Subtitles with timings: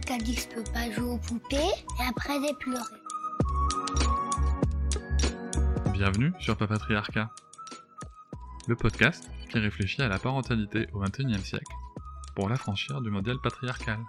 [0.00, 2.82] Quelqu'un dit que je peux pas jouer aux poupées et après j'ai pleuré.
[5.92, 7.30] Bienvenue sur Papatriarcat,
[8.66, 11.72] le podcast qui réfléchit à la parentalité au XXIe siècle
[12.34, 14.00] pour l'affranchir du modèle patriarcal.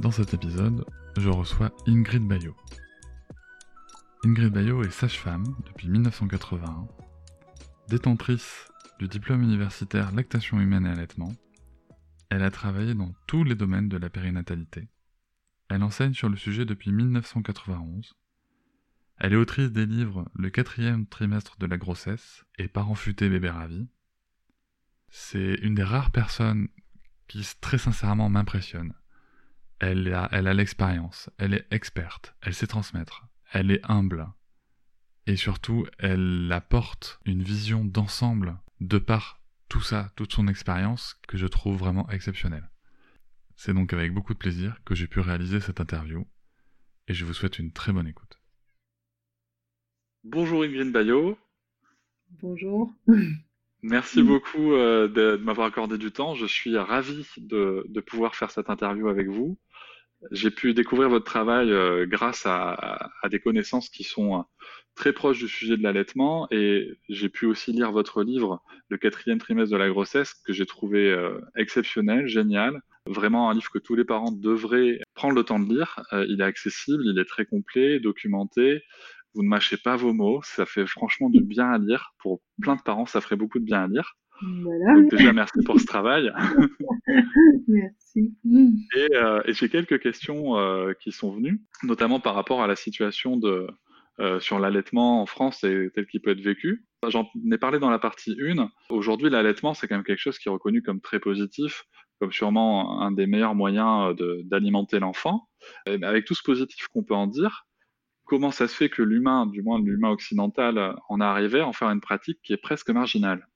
[0.00, 0.84] Dans cet épisode,
[1.16, 2.56] je reçois Ingrid Bayot.
[4.22, 6.86] Ingrid Bayot est sage-femme depuis 1981,
[7.88, 8.68] détentrice
[8.98, 11.32] du diplôme universitaire lactation humaine et allaitement.
[12.30, 14.88] Elle a travaillé dans tous les domaines de la périnatalité
[15.68, 18.14] elle enseigne sur le sujet depuis 1991.
[19.18, 23.50] Elle est autrice des livres Le quatrième trimestre de la grossesse et Parents futés bébé
[23.50, 23.88] ravi.
[25.10, 26.68] C'est une des rares personnes
[27.26, 28.94] qui très sincèrement m'impressionne.
[29.80, 34.26] Elle a, elle a l'expérience, elle est experte, elle sait transmettre, elle est humble.
[35.26, 41.36] Et surtout, elle apporte une vision d'ensemble de par tout ça, toute son expérience, que
[41.36, 42.70] je trouve vraiment exceptionnelle.
[43.56, 46.26] C'est donc avec beaucoup de plaisir que j'ai pu réaliser cette interview
[47.08, 48.38] et je vous souhaite une très bonne écoute.
[50.24, 51.38] Bonjour Ingrid Bayot.
[52.40, 52.94] Bonjour.
[53.82, 56.34] Merci beaucoup euh, de, m'avoir accordé du temps.
[56.34, 59.56] Je suis ravi de, pouvoir faire cette interview avec vous.
[60.32, 64.42] J'ai pu découvrir votre travail euh, grâce à, des connaissances qui sont euh,
[64.94, 69.38] très proches du sujet de l'allaitement et j'ai pu aussi lire votre livre, Le quatrième
[69.38, 71.16] trimestre de la grossesse, que j'ai trouvé
[71.56, 75.98] exceptionnel, génial, Vraiment un livre que tous les parents devraient prendre le temps de lire.
[76.12, 78.82] Euh, il est accessible, il est très complet, documenté.
[79.32, 80.40] Vous ne mâchez pas vos mots.
[80.44, 82.12] Ça fait franchement du bien à lire.
[82.18, 84.18] Pour plein de parents, ça ferait beaucoup de bien à lire.
[84.40, 84.94] Voilà.
[84.94, 86.32] Donc déjà, merci pour ce travail.
[87.68, 88.34] merci.
[89.14, 93.36] Euh, et, j'ai quelques questions euh, qui sont venues, notamment par rapport à la situation
[93.36, 93.66] de,
[94.40, 96.84] sur l'allaitement en France et tel qu'il peut être vécu.
[97.08, 98.68] J'en ai parlé dans la partie 1.
[98.90, 101.84] Aujourd'hui, l'allaitement, c'est quand même quelque chose qui est reconnu comme très positif
[102.18, 105.48] comme sûrement un des meilleurs moyens euh, d'alimenter l'enfant.
[105.86, 107.66] Avec tout ce positif qu'on peut en dire,
[108.24, 111.66] comment ça se fait que l'humain, du moins l'humain occidental, euh, en est arrivé à
[111.66, 113.46] en faire une pratique qui est presque marginale?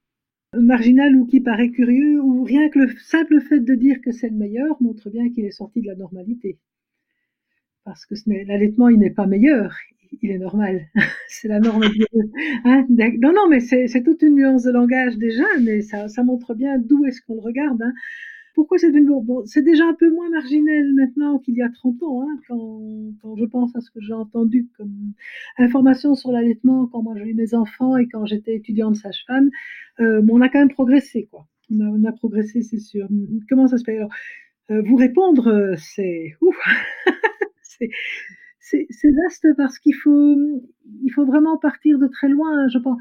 [0.54, 4.28] Marginale ou qui paraît curieux, ou rien que le simple fait de dire que c'est
[4.28, 6.58] le meilleur montre bien qu'il est sorti de la normalité.
[7.84, 8.14] Parce que
[8.46, 9.74] l'allaitement, il n'est pas meilleur,
[10.20, 10.88] il est normal.
[11.28, 11.84] c'est la norme.
[12.64, 16.54] Hein non, non, mais c'est toute une nuance de langage déjà, mais ça, ça montre
[16.54, 17.82] bien d'où est-ce qu'on le regarde.
[17.82, 17.92] Hein.
[18.54, 22.02] Pourquoi c'est devenu bon, C'est déjà un peu moins marginal maintenant qu'il y a 30
[22.02, 25.12] ans, hein, quand, je pense à ce que j'ai entendu comme
[25.58, 29.50] information sur l'allaitement quand moi j'ai eu mes enfants et quand j'étais étudiante sage-femme.
[30.00, 31.46] Euh, on a quand même progressé, quoi.
[31.70, 33.08] On a, progressé, c'est sûr.
[33.48, 33.96] Comment ça se fait?
[33.96, 34.10] Alors,
[34.70, 36.56] euh, vous répondre, c'est ouf.
[38.62, 40.36] c'est vaste parce qu'il faut,
[41.14, 42.98] faut vraiment partir de très loin, je pense.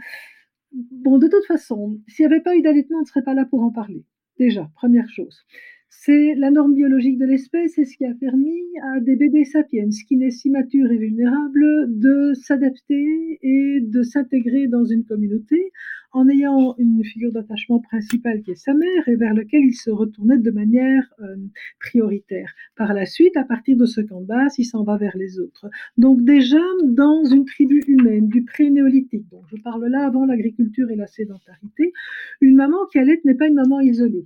[0.72, 3.46] Bon, de toute façon, s'il n'y avait pas eu d'allaitement, on ne serait pas là
[3.46, 4.06] pour en parler.
[4.42, 5.46] Déjà, première chose.
[5.94, 9.90] C'est la norme biologique de l'espèce et ce qui a permis à des bébés sapiens,
[10.08, 15.72] qui naissent si matures et vulnérables, de s'adapter et de s'intégrer dans une communauté
[16.14, 19.92] en ayant une figure d'attachement principale qui est sa mère et vers lequel il se
[19.92, 21.36] retournait de manière euh,
[21.80, 22.54] prioritaire.
[22.78, 25.70] Par la suite, à partir de ce base, il s'en va vers les autres.
[25.98, 30.96] Donc déjà, dans une tribu humaine du pré-néolithique, donc je parle là avant l'agriculture et
[30.96, 31.92] la sédentarité,
[32.40, 34.26] une maman qui allait n'est pas une maman isolée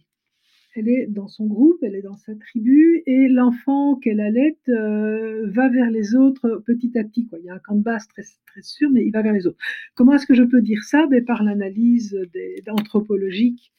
[0.75, 5.47] elle est dans son groupe, elle est dans sa tribu, et l'enfant qu'elle allait euh,
[5.49, 7.27] va vers les autres petit à petit.
[7.39, 9.57] Il y a un base très, très sûr, mais il va vers les autres.
[9.95, 11.07] Comment est-ce que je peux dire ça?
[11.07, 12.17] Ben, Par l'analyse
[12.67, 13.71] anthropologique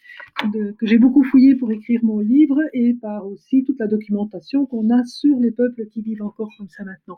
[0.79, 4.91] que j'ai beaucoup fouillé pour écrire mon livre, et par aussi toute la documentation qu'on
[4.91, 7.17] a sur les peuples qui vivent encore comme ça maintenant.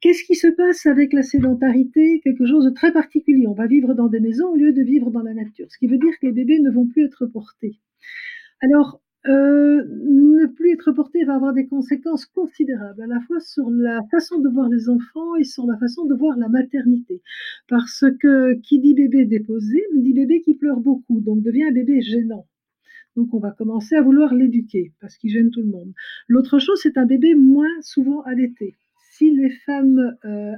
[0.00, 2.20] Qu'est-ce qui se passe avec la sédentarité?
[2.22, 3.46] Quelque chose de très particulier.
[3.46, 5.86] On va vivre dans des maisons au lieu de vivre dans la nature, ce qui
[5.86, 7.78] veut dire que les bébés ne vont plus être portés.
[8.62, 13.70] Alors, euh, ne plus être porté va avoir des conséquences considérables, à la fois sur
[13.70, 17.22] la façon de voir les enfants et sur la façon de voir la maternité.
[17.68, 22.00] Parce que qui dit bébé déposé, dit bébé qui pleure beaucoup, donc devient un bébé
[22.02, 22.46] gênant.
[23.16, 25.92] Donc on va commencer à vouloir l'éduquer parce qu'il gêne tout le monde.
[26.28, 28.76] L'autre chose, c'est un bébé moins souvent allaité.
[29.16, 30.52] Si les femmes euh,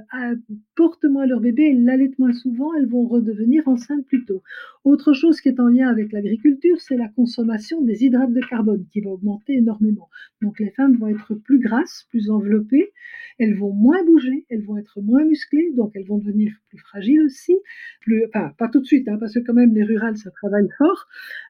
[0.75, 4.43] portent moins leur bébé, elles l'allaitent moins souvent, elles vont redevenir enceintes plus tôt.
[4.83, 8.85] Autre chose qui est en lien avec l'agriculture, c'est la consommation des hydrates de carbone
[8.91, 10.09] qui va augmenter énormément.
[10.41, 12.91] Donc les femmes vont être plus grasses, plus enveloppées,
[13.37, 17.21] elles vont moins bouger, elles vont être moins musclées, donc elles vont devenir plus fragiles
[17.21, 17.55] aussi.
[18.27, 21.07] Enfin, pas tout de suite, hein, parce que quand même les rurales, ça travaille fort.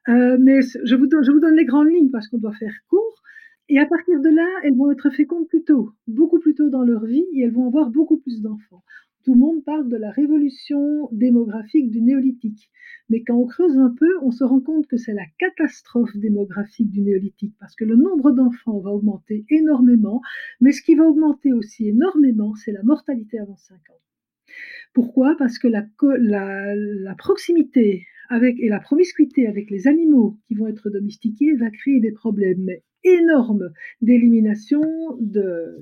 [0.08, 3.22] Euh, mais je vous donne les grandes lignes parce qu'on doit faire court.
[3.72, 6.82] Et à partir de là, elles vont être fécondes plus tôt, beaucoup plus tôt dans
[6.82, 8.82] leur vie, et elles vont avoir beaucoup plus d'enfants.
[9.22, 12.68] Tout le monde parle de la révolution démographique du néolithique.
[13.10, 16.90] Mais quand on creuse un peu, on se rend compte que c'est la catastrophe démographique
[16.90, 20.20] du néolithique, parce que le nombre d'enfants va augmenter énormément,
[20.60, 24.00] mais ce qui va augmenter aussi énormément, c'est la mortalité avant 5 ans.
[24.94, 25.36] Pourquoi?
[25.38, 31.70] Parce que la, proximité et la promiscuité avec les animaux qui vont être domestiqués va
[31.70, 32.68] créer des problèmes
[33.04, 33.70] énorme
[34.02, 34.82] d'élimination
[35.20, 35.78] de,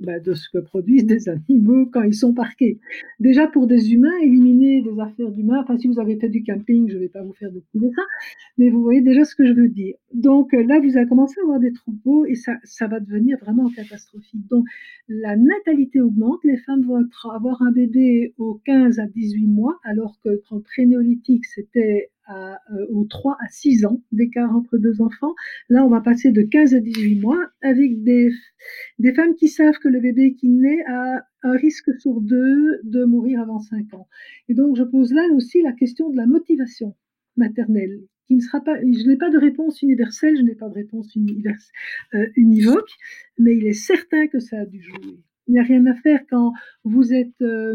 [0.00, 2.80] bah, de ce que produisent des animaux quand ils sont parqués.
[3.18, 6.88] Déjà pour des humains, éliminer des affaires d'humains, enfin si vous avez fait du camping,
[6.88, 8.02] je ne vais pas vous faire de ça,
[8.56, 9.96] mais vous voyez déjà ce que je veux dire.
[10.14, 14.46] Donc là, vous avez commencé à avoir des troupeaux et ça, va devenir vraiment catastrophique.
[14.48, 14.64] Donc
[15.06, 17.04] la natalité augmente, les femmes vont
[17.34, 23.04] avoir un bébé aux 15 à 18 mois, alors que quand pré-néolithique, c'était euh, aux
[23.04, 25.34] 3 à 6 ans d'écart entre deux enfants.
[25.68, 28.30] Là, on va passer de 15 à 18 mois avec des,
[29.16, 33.40] femmes qui savent que le bébé qui naît a un risque sur deux de mourir
[33.40, 34.08] avant 5 ans.
[34.48, 36.94] Et donc, je pose là aussi la question de la motivation
[37.36, 38.00] maternelle.
[38.26, 41.12] Qui ne sera pas, je n'ai pas de réponse universelle, je n'ai pas de réponse
[41.16, 42.92] euh, univoque,
[43.38, 45.18] mais il est certain que ça a dû jouer.
[45.48, 46.52] Il n'y a rien à faire quand
[46.84, 47.74] vous êtes euh,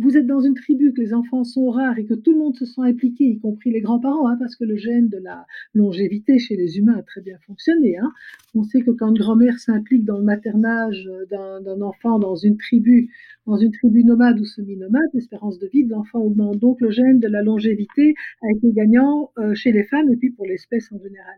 [0.00, 2.56] vous êtes dans une tribu, que les enfants sont rares et que tout le monde
[2.56, 6.38] se sent impliqué, y compris les grands-parents, hein, parce que le gène de la longévité
[6.38, 7.98] chez les humains a très bien fonctionné.
[7.98, 8.10] Hein.
[8.54, 13.10] On sait que quand une grand-mère s'implique dans le maternage d'un enfant dans une tribu,
[13.46, 16.58] dans une tribu nomade ou semi-nomade, l'espérance de vie de l'enfant augmente.
[16.58, 20.30] Donc le gène de la longévité a été gagnant euh, chez les femmes et puis
[20.30, 21.36] pour l'espèce en général.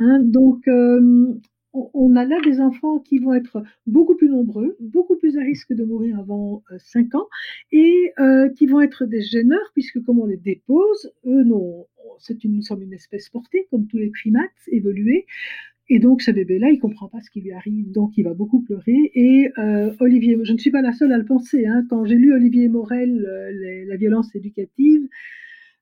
[0.00, 0.20] Hein.
[0.22, 1.34] donc euh,
[1.72, 5.72] on a là des enfants qui vont être beaucoup plus nombreux, beaucoup plus à risque
[5.72, 7.28] de mourir avant 5 euh, ans,
[7.72, 11.86] et euh, qui vont être des gêneurs, puisque comme on les dépose, eux, non,
[12.44, 15.26] une, nous sommes une espèce portée, comme tous les primates évolués,
[15.90, 18.60] et donc ce bébé-là, il comprend pas ce qui lui arrive, donc il va beaucoup
[18.60, 19.10] pleurer.
[19.14, 22.16] Et euh, Olivier, je ne suis pas la seule à le penser, hein, quand j'ai
[22.16, 23.26] lu Olivier Morel,
[23.88, 25.08] La violence éducative,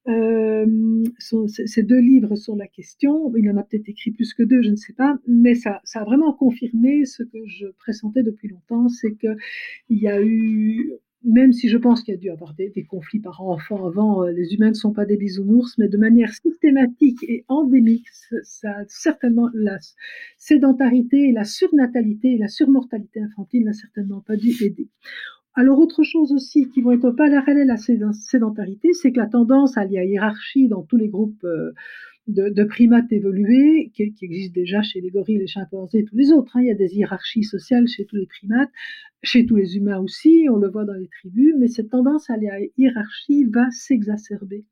[0.09, 0.67] euh,
[1.19, 4.71] ces deux livres sur la question, il en a peut-être écrit plus que deux, je
[4.71, 9.17] ne sais pas, mais ça, a vraiment confirmé ce que je pressentais depuis longtemps, c'est
[9.17, 9.37] qu'il
[9.91, 10.93] y a eu,
[11.25, 14.31] même si je pense qu'il y a dû avoir des, conflits par enfant avant, euh,
[14.31, 18.07] les humains ne sont pas des bisounours, mais de manière systématique et endémique,
[18.43, 19.79] ça, certainement la
[20.39, 24.89] sédentarité, la surnatalité et la surmortalité infantile n'a certainement pas dû aider.
[25.59, 29.79] Alors autre chose aussi qui vont être parallèle à la sédentarité, c'est que la tendance
[29.79, 31.73] à la hiérarchie dans tous les groupes euh,
[32.29, 36.57] de, primates évolués qui, existent déjà chez les gorilles, les chimpanzés et tous les autres.
[36.57, 36.61] Hein.
[36.61, 38.71] Il y a des hiérarchies sociales chez tous les primates,
[39.23, 42.37] chez tous les humains aussi, on le voit dans les tribus, mais cette tendance à
[42.37, 44.65] la hiérarchie va s'exacerber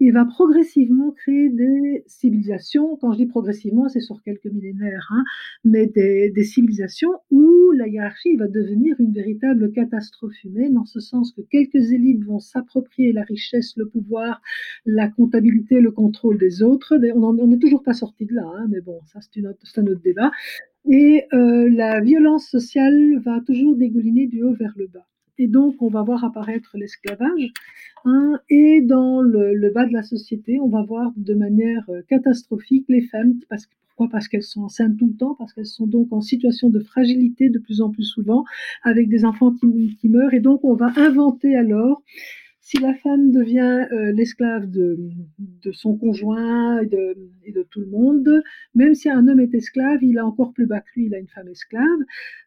[0.00, 2.96] et va progressivement créer des civilisations.
[2.96, 5.22] Quand je dis progressivement, c'est sur quelques millénaires, hein,
[5.64, 10.98] mais des, des, civilisations où la hiérarchie va devenir une véritable catastrophe humaine, en ce
[10.98, 14.42] sens que quelques élites vont s'approprier la richesse, le pouvoir,
[14.84, 18.80] la comptabilité, le contrôle des autres on n'est toujours pas sorti de là, hein, mais
[18.80, 19.40] bon, ça c'est
[19.80, 20.30] un autre débat.
[20.88, 25.06] Et euh, la violence sociale va toujours dégouliner du haut vers le bas.
[25.38, 27.52] Et donc, on va voir apparaître l'esclavage.
[28.04, 32.84] Hein, et dans le, bas de la société, on va voir de manière euh, catastrophique
[32.88, 33.34] les femmes.
[33.48, 34.08] Parce, pourquoi?
[34.10, 37.48] Parce qu'elles sont enceintes tout le temps, parce qu'elles sont donc en situation de fragilité
[37.48, 38.44] de plus en plus souvent,
[38.82, 40.34] avec des enfants qui, qui meurent.
[40.34, 42.02] Et donc, on va inventer alors
[42.62, 44.96] si la femme devient euh, l'esclave de,
[45.72, 48.42] son conjoint et de, tout le monde,
[48.74, 51.18] même si un homme est esclave, il a encore plus bas que lui, il a
[51.18, 51.98] une femme esclave,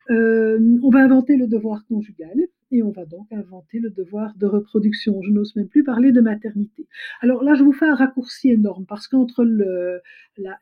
[0.09, 2.35] euh, on va inventer le devoir conjugal
[2.71, 5.21] et on va donc inventer le devoir de reproduction.
[5.21, 6.87] Je n'ose même plus parler de maternité.
[7.21, 9.43] Alors là, je vous fais un raccourci énorme parce qu'entre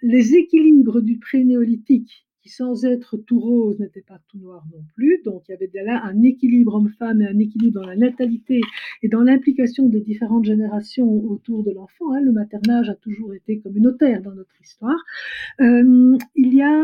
[0.01, 5.21] les équilibres du pré-néolithique qui sans être tout rose n'était pas tout noir non plus.
[5.23, 8.59] Donc il y avait là un équilibre homme-femme et un équilibre dans la natalité
[9.01, 12.13] et dans l'implication des différentes générations autour de l'enfant.
[12.13, 12.19] Hein.
[12.21, 15.00] Le maternage a toujours été communautaire dans notre histoire.
[15.62, 16.83] Euh, il y a,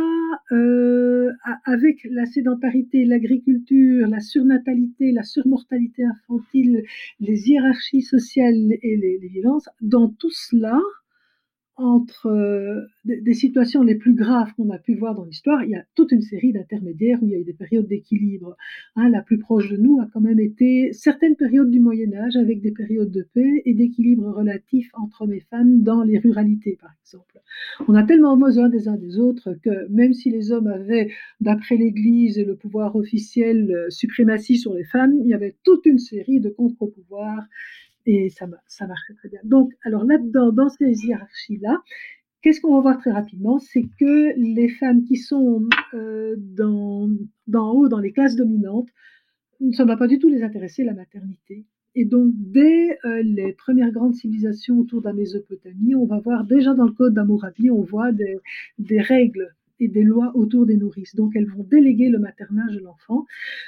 [0.53, 1.31] euh,
[1.65, 6.83] avec la sédentarité, l'agriculture, la surnatalité, la surmortalité infantile,
[7.19, 10.79] les hiérarchies sociales et les violences, dans tout cela,
[11.79, 15.75] entre euh, des, situations les plus graves qu'on a pu voir dans l'histoire, il y
[15.75, 18.57] a toute une série d'intermédiaires où il y a eu des périodes d'équilibre.
[18.95, 22.35] Hein, la plus proche de nous a quand même été certaines périodes du Moyen Âge
[22.35, 26.77] avec des périodes de paix et d'équilibre relatif entre hommes et femmes dans les ruralités,
[26.81, 27.39] par exemple.
[27.87, 31.77] On a tellement besoin des uns des autres que même si les hommes avaient, d'après
[31.77, 36.41] l'Église, le pouvoir officiel, euh, suprématie sur les femmes, il y avait toute une série
[36.41, 37.45] de contre-pouvoirs
[38.05, 38.87] et ça, ça
[39.17, 39.39] très bien.
[39.43, 41.81] Donc, alors là-dedans, dans ces hiérarchies-là,
[42.41, 43.59] qu'est-ce qu'on va voir très rapidement?
[43.59, 47.09] C'est que les femmes qui sont euh, dans,
[47.47, 48.89] d'en haut, dans les classes dominantes,
[49.71, 51.65] ça ne va pas du tout les intéresser, la maternité.
[51.95, 56.45] Et donc, dès euh, les premières grandes civilisations autour de la Mésopotamie, on va voir
[56.45, 61.15] déjà dans le code d'Amourabi, on voit des règles et des lois autour des nourrices.
[61.15, 63.25] Donc elles vont déléguer le maternage de l'enfant,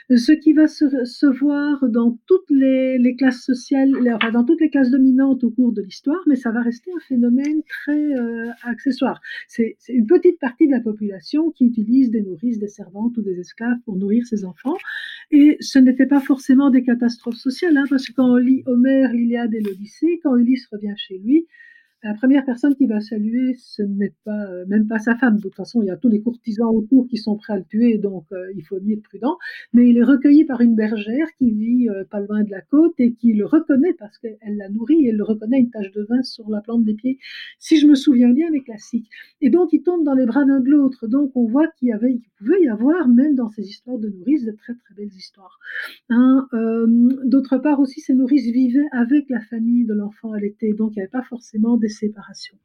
[0.10, 3.92] ce qui va se, voir dans toutes les, classes sociales,
[4.34, 7.62] dans toutes les classes dominantes au cours de l'histoire, mais ça va rester un phénomène
[7.64, 9.22] très euh, accessoire.
[9.48, 13.40] C'est une petite partie de la population qui utilise des nourrices, des servantes ou des
[13.40, 14.78] esclaves pour nourrir ses enfants,
[15.32, 19.14] et ce n'était pas forcément des catastrophes sociales, hein, parce que quand on lit Homère,
[19.14, 21.48] l'Iliade et l'Odyssée, quand Ulysse revient chez lui,
[22.04, 25.38] la première personne qui va saluer, ce n'est pas euh, même pas sa femme.
[25.38, 27.64] De toute façon, il y a tous les courtisans autour qui sont prêts à le
[27.64, 29.38] tuer, donc euh, il faut mieux être prudent.
[29.74, 32.96] Mais il est recueilli par une bergère qui vit euh, pas loin de la côte
[32.98, 36.02] et qui le reconnaît parce qu'elle l'a nourri et elle le reconnaît une tache de
[36.10, 37.20] vin sur la plante des pieds.
[37.60, 39.10] Si je me souviens bien, les classiques.
[39.40, 41.08] Et donc il tombe dans les bras d'un de l'autre.
[41.08, 44.10] Donc on voit qu'il y avait, qu'il pouvait y avoir même dans ces histoires de
[44.10, 45.60] nourrices de très très belles histoires.
[46.10, 46.48] Hein,
[47.26, 51.02] D'autre part aussi, ces nourrices vivaient avec la famille de l'enfant l'été, donc il n'y
[51.04, 52.58] avait pas forcément des séparation.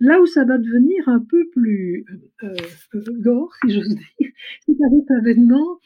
[0.00, 2.04] Là où ça va devenir un peu plus
[2.42, 2.54] euh,
[2.94, 4.06] euh, gore, si j'ose dire,
[4.66, 5.78] c'est avec l'avènement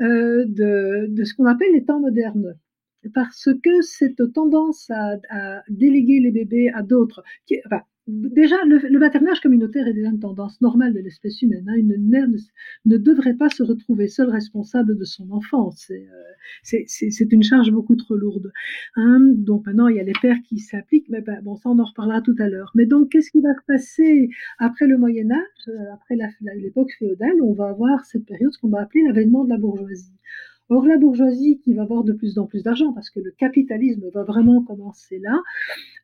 [0.00, 2.56] euh, de, ce qu'on appelle les temps modernes
[3.14, 7.22] parce que cette tendance à, déléguer les bébés à d'autres,
[7.66, 11.64] enfin, déjà, le, maternage communautaire est déjà une tendance normale de l'espèce humaine.
[11.68, 11.74] Hein.
[11.76, 12.26] Une mère
[12.84, 15.70] ne, devrait pas se retrouver seule responsable de son enfant.
[15.70, 16.08] C'est
[16.74, 18.52] euh, une charge beaucoup trop lourde.
[18.96, 19.18] Hein.
[19.36, 21.84] Donc maintenant, il y a les pères qui s'appliquent, mais ben, bon, ça on en
[21.84, 22.72] reparlera tout à l'heure.
[22.74, 26.16] Mais donc, qu'est-ce qui va se passer après le Moyen Âge, euh, après
[26.56, 27.40] l'époque féodale?
[27.42, 30.12] On va avoir cette période, ce qu'on va appeler l'avènement de la bourgeoisie.
[30.70, 34.08] Or, la bourgeoisie, qui va avoir de plus en plus d'argent, parce que le capitalisme
[34.14, 35.42] va vraiment commencer là,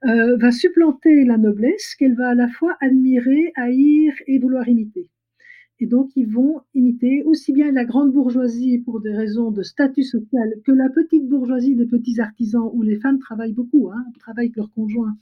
[0.07, 5.09] euh, va supplanter la noblesse qu'elle va à la fois admirer, haïr et vouloir imiter.
[5.79, 10.05] Et donc, ils vont imiter aussi bien la grande bourgeoisie pour des raisons de statut
[10.05, 14.47] social que la petite bourgeoisie des petits artisans où les femmes travaillent beaucoup, hein, travaillent
[14.47, 15.17] avec leurs conjoints,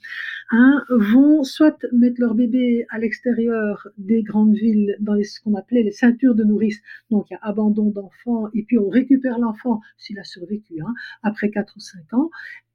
[0.51, 5.83] hein, vont soit mettre leur bébé à l'extérieur des grandes villes dans ce qu'on appelait
[5.83, 6.79] les ceintures de nourrice.
[7.09, 10.93] Donc, il y a abandon d'enfants et puis on récupère l'enfant s'il a survécu hein,
[11.21, 12.29] après 4 ou 5 ans.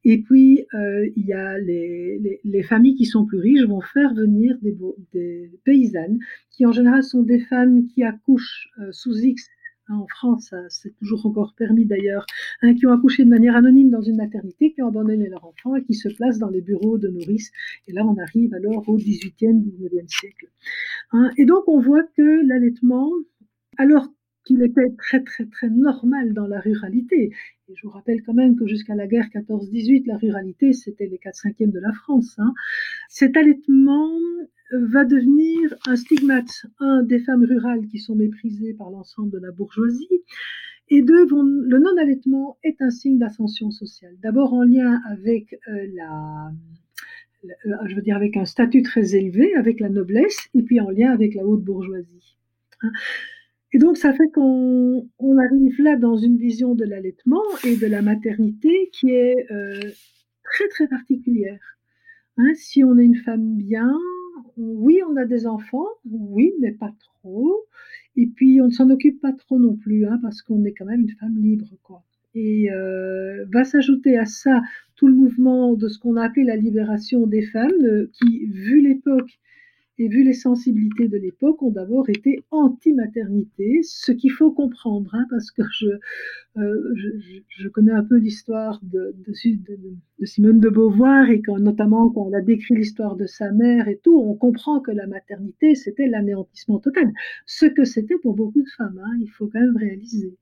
[0.04, 4.14] Et puis, euh, il y a les, les, familles qui sont plus riches vont faire
[4.14, 4.76] venir des,
[5.12, 6.18] des, paysannes,
[6.50, 9.48] qui en général sont des femmes qui accouchent euh, sous X.
[9.88, 12.24] Hein, en France, c'est toujours encore permis d'ailleurs,
[12.62, 15.76] hein, qui ont accouché de manière anonyme dans une maternité, qui ont abandonné leur enfant
[15.76, 17.50] et qui se placent dans les bureaux de nourrices.
[17.86, 20.48] Et là, on arrive alors au 18e, 19e siècle.
[21.12, 23.10] Hein, et donc, on voit que l'allaitement,
[23.76, 24.08] alors
[24.44, 27.32] qu'il était très très très normal dans la ruralité.
[27.68, 31.18] Et je vous rappelle quand même que jusqu'à la guerre 14-18, la ruralité, c'était les
[31.18, 32.36] 4 5 de la France.
[32.38, 32.52] Hein.
[33.08, 34.10] Cet allaitement
[34.72, 39.50] va devenir un stigmate, un, des femmes rurales qui sont méprisées par l'ensemble de la
[39.50, 40.22] bourgeoisie,
[40.92, 44.16] et deux, le non-allaitement est un signe d'ascension sociale.
[44.22, 46.52] D'abord en lien avec euh, la,
[47.86, 51.12] je veux dire avec un statut très élevé, avec la noblesse, et puis en lien
[51.12, 52.36] avec la haute bourgeoisie.
[52.82, 52.90] Hein.
[53.72, 57.86] Et donc, ça fait qu'on on arrive là dans une vision de l'allaitement et de
[57.86, 59.80] la maternité qui est euh,
[60.42, 61.60] très, très particulière.
[62.36, 63.92] Hein, si on est une femme bien,
[64.56, 67.66] oui, on a des enfants, oui, mais pas trop.
[68.16, 70.86] Et puis, on ne s'en occupe pas trop non plus, hein, parce qu'on est quand
[70.86, 71.66] même une femme libre.
[72.34, 74.62] Et euh, va s'ajouter à ça
[74.96, 78.80] tout le mouvement de ce qu'on a appelé la libération des femmes, euh, qui, vu
[78.80, 79.38] l'époque,
[80.00, 85.26] et vu les sensibilités de l'époque, ont d'abord été anti-maternité, ce qu'il faut comprendre, hein,
[85.28, 85.60] parce que
[86.56, 86.94] euh,
[87.48, 92.36] je, connais un peu l'histoire de, de, Simone de Beauvoir, et quand, notamment quand elle
[92.36, 96.78] a décrit l'histoire de sa mère et tout, on comprend que la maternité, c'était l'anéantissement
[96.78, 97.12] total.
[97.44, 100.34] Ce que c'était pour beaucoup de femmes, hein, il faut quand même réaliser.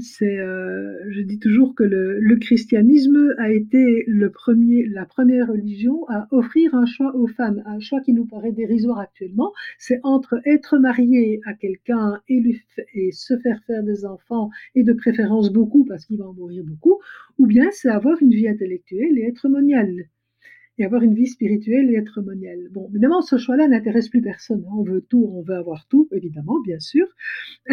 [0.00, 6.06] C'est, euh, je dis toujours que le, christianisme a été le premier, la première religion
[6.08, 9.52] à offrir un choix aux femmes, un choix qui nous paraît dérisoire actuellement.
[9.78, 12.42] C'est entre être marié à quelqu'un et,
[12.94, 16.64] et se faire faire des enfants et de préférence beaucoup parce qu'il va en mourir
[16.64, 17.00] beaucoup,
[17.38, 20.08] ou bien c'est avoir une vie intellectuelle et être moniale.
[20.78, 22.68] Et avoir une vie spirituelle et être moniale.
[22.70, 24.64] Bon, évidemment, ce choix-là n'intéresse plus personne.
[24.66, 24.74] Hein.
[24.78, 27.06] On veut tout, on veut avoir tout, évidemment, bien sûr.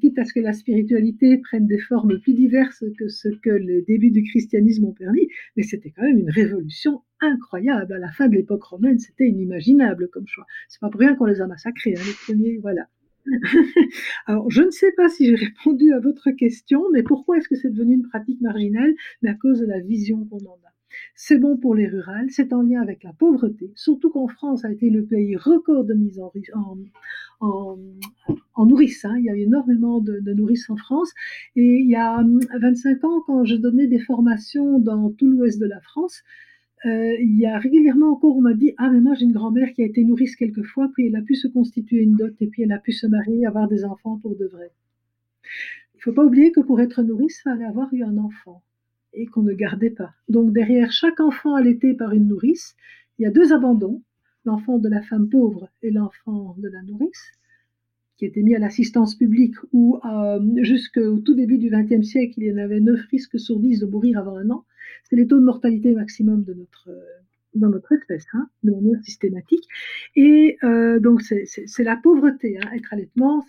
[0.00, 3.82] Quitte à ce que la spiritualité prenne des formes plus diverses que ce que les
[3.82, 7.92] débuts du christianisme ont permis, mais c'était quand même une révolution incroyable.
[7.92, 10.46] À la fin de l'époque romaine, c'était inimaginable comme choix.
[10.68, 12.88] C'est pas pour rien qu'on les a massacrés, hein, les premiers, voilà.
[14.26, 17.54] Alors, je ne sais pas si j'ai répondu à votre question, mais pourquoi est-ce que
[17.54, 18.92] c'est devenu une pratique marginale?
[19.22, 20.71] Mais à cause de la vision qu'on en a.
[21.14, 24.72] C'est bon pour les rurales, c'est en lien avec la pauvreté, surtout qu'en France a
[24.72, 26.32] été le pays record de mise en,
[27.40, 27.78] en.
[28.56, 29.18] Hein.
[29.18, 31.12] Il y a énormément de, nourrices en France.
[31.56, 32.24] Et il y a
[32.60, 36.22] 25 ans, quand je donnais des formations dans tout l'ouest de la France,
[36.84, 39.72] euh, il y a régulièrement encore, on m'a dit Ah, mais moi j'ai une grand-mère
[39.72, 42.62] qui a été nourrice quelquefois, puis elle a pu se constituer une dot, et puis
[42.62, 44.72] elle a pu se marier, avoir des enfants pour de vrai.
[45.94, 48.62] Il ne faut pas oublier que pour être nourrice, il fallait avoir eu un enfant
[49.12, 50.12] et qu'on ne gardait pas.
[50.28, 52.74] Donc derrière chaque enfant allaité par une nourrice,
[53.18, 54.02] il y a deux abandons,
[54.44, 57.32] l'enfant de la femme pauvre et l'enfant de la nourrice,
[58.16, 62.46] qui étaient mis à l'assistance publique, où euh, jusqu'au tout début du XXe siècle, il
[62.46, 64.64] y en avait neuf risques sur dix de mourir avant un an.
[65.04, 66.90] C'est les taux de mortalité maximum de notre
[67.54, 69.66] dans notre espèce, hein, de manière systématique.
[70.16, 73.44] Et euh, donc c'est la pauvreté, hein, être allaitement.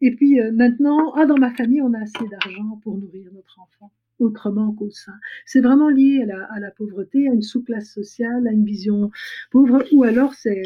[0.00, 3.60] Et puis euh, maintenant, ah, dans ma famille, on a assez d'argent pour nourrir notre
[3.60, 5.14] enfant autrement qu'au sein.
[5.46, 9.10] C'est vraiment lié à la, pauvreté, à une sous-classe sociale, à une vision
[9.50, 10.62] pauvre, ou alors c'est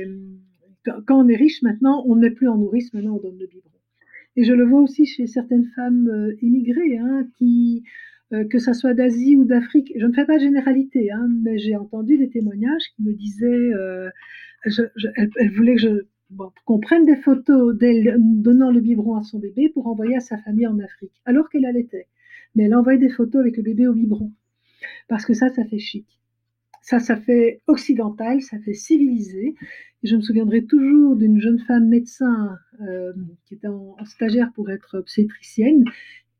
[0.85, 3.71] quand on est riche maintenant, on n'est plus en nourrice, maintenant on donne le biberon.
[4.37, 7.29] Et je le vois aussi chez certaines femmes euh, immigrées, hein,
[8.33, 11.59] euh, que ça soit d'Asie ou d'Afrique, je ne fais pas de généralité, hein, mais
[11.59, 14.09] j'ai entendu des témoignages qui me disaient, euh,
[14.65, 14.83] je,
[15.55, 16.07] voulait que je
[16.65, 20.39] qu'on prenne des photos d'elle donnant le biberon à son bébé pour envoyer à sa
[20.39, 22.07] famille en Afrique, alors qu'elle allaitait
[22.55, 24.33] mais elle envoyait des photos avec le bébé au biberon.
[25.09, 26.07] Parce que ça, ça fait chic.
[26.83, 29.55] Ça, ça fait occidental, ça fait civilisé.
[30.03, 33.13] Et je me souviendrai toujours d'une jeune femme médecin euh,
[33.47, 35.85] qui était en, stagiaire pour être obstétricienne.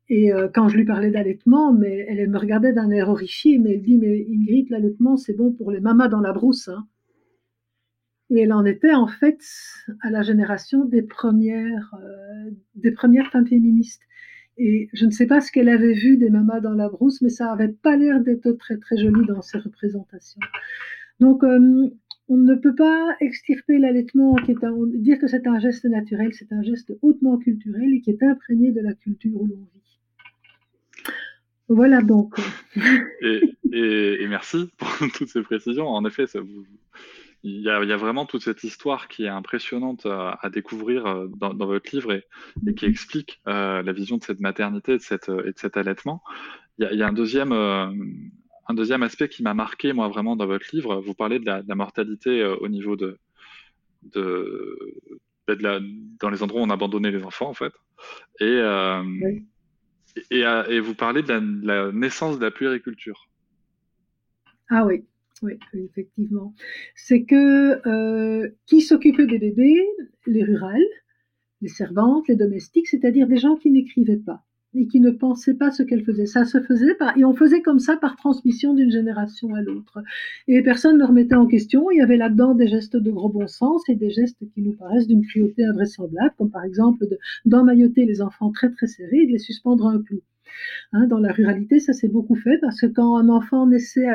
[0.09, 3.75] Et euh, quand je lui parlais d'allaitement, mais elle, me regardait d'un air horrifié, mais
[3.75, 6.67] elle dit Mais Ingrid, l'allaitement, c'est bon pour les mamas dans la brousse.
[6.67, 6.85] Hein.
[8.29, 9.39] Et elle en était en fait
[10.01, 14.01] à la génération des premières, euh, des premières femmes féministes.
[14.57, 17.29] Et je ne sais pas ce qu'elle avait vu des mamas dans la brousse, mais
[17.29, 20.41] ça n'avait pas l'air d'être très très joli dans ses représentations.
[21.19, 21.89] Donc, euh,
[22.29, 26.51] on ne peut pas extirper l'allaitement, qui est dire que c'est un geste naturel, c'est
[26.53, 29.99] un geste hautement culturel et qui est imprégné de la culture où l'on vit.
[31.69, 32.35] Voilà donc.
[33.21, 35.87] et, et, merci pour toutes ces précisions.
[35.87, 36.65] En effet, ça vous,
[37.43, 40.49] il y, a, il y, a, vraiment toute cette histoire qui est impressionnante à, à
[40.49, 42.23] découvrir euh, dans, dans, votre livre et,
[42.65, 45.75] et qui explique euh, la vision de cette maternité et de, cette, et de cet
[45.75, 46.23] allaitement.
[46.77, 47.91] Il y a, il y a un, deuxième, euh,
[48.67, 51.01] un deuxième aspect qui m'a marqué, moi, vraiment, dans votre livre.
[51.01, 53.19] Vous parlez de la, de la mortalité euh, au niveau de,
[54.03, 54.77] de,
[55.49, 55.79] de la,
[56.21, 57.73] dans les endroits où on abandonnait les enfants, en fait.
[58.39, 59.45] Et, euh, oui.
[60.31, 63.27] et, et, vous parlez de la, de la naissance de la puériculture.
[64.69, 65.03] Ah oui.
[65.41, 66.53] Oui, effectivement.
[66.95, 69.85] C'est que euh, qui s'occupait des bébés?
[70.25, 70.81] Les rurales,
[71.61, 74.43] les servantes, les domestiques, c'est-à-dire des gens qui n'écrivaient pas
[74.75, 76.25] et qui ne pensaient pas ce qu'elles faisaient.
[76.25, 79.99] Ça se faisait par, et on faisait comme ça par transmission d'une génération à l'autre.
[80.47, 81.91] Et personne ne remettait en question.
[81.91, 84.73] Il y avait là-dedans des gestes de gros bon sens et des gestes qui nous
[84.73, 87.05] paraissent d'une cruauté invraisemblable, comme par exemple
[87.45, 90.21] d'emmailloter les enfants très très serrés et de les suspendre à un clou.
[90.91, 94.07] Hein, dans la ruralité, ça s'est beaucoup fait parce que quand un enfant naissait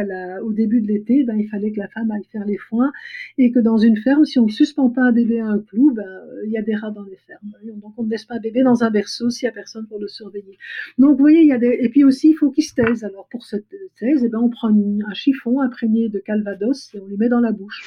[0.43, 2.93] au début de l'été, ben, il fallait que la femme aille faire les foins
[3.37, 5.93] et que dans une ferme, si on ne suspend pas un bébé à un clou,
[5.93, 6.05] ben,
[6.45, 7.53] il y a des rats dans les fermes.
[7.81, 9.99] Donc on ne laisse pas un bébé dans un berceau s'il n'y a personne pour
[9.99, 10.57] le surveiller.
[10.99, 11.77] Donc vous voyez, il y a des...
[11.81, 13.03] Et puis aussi, il faut qu'il se taise.
[13.05, 13.57] Alors pour se
[13.99, 17.41] taise, eh ben, on prend un chiffon imprégné de calvados et on lui met dans
[17.41, 17.83] la bouche.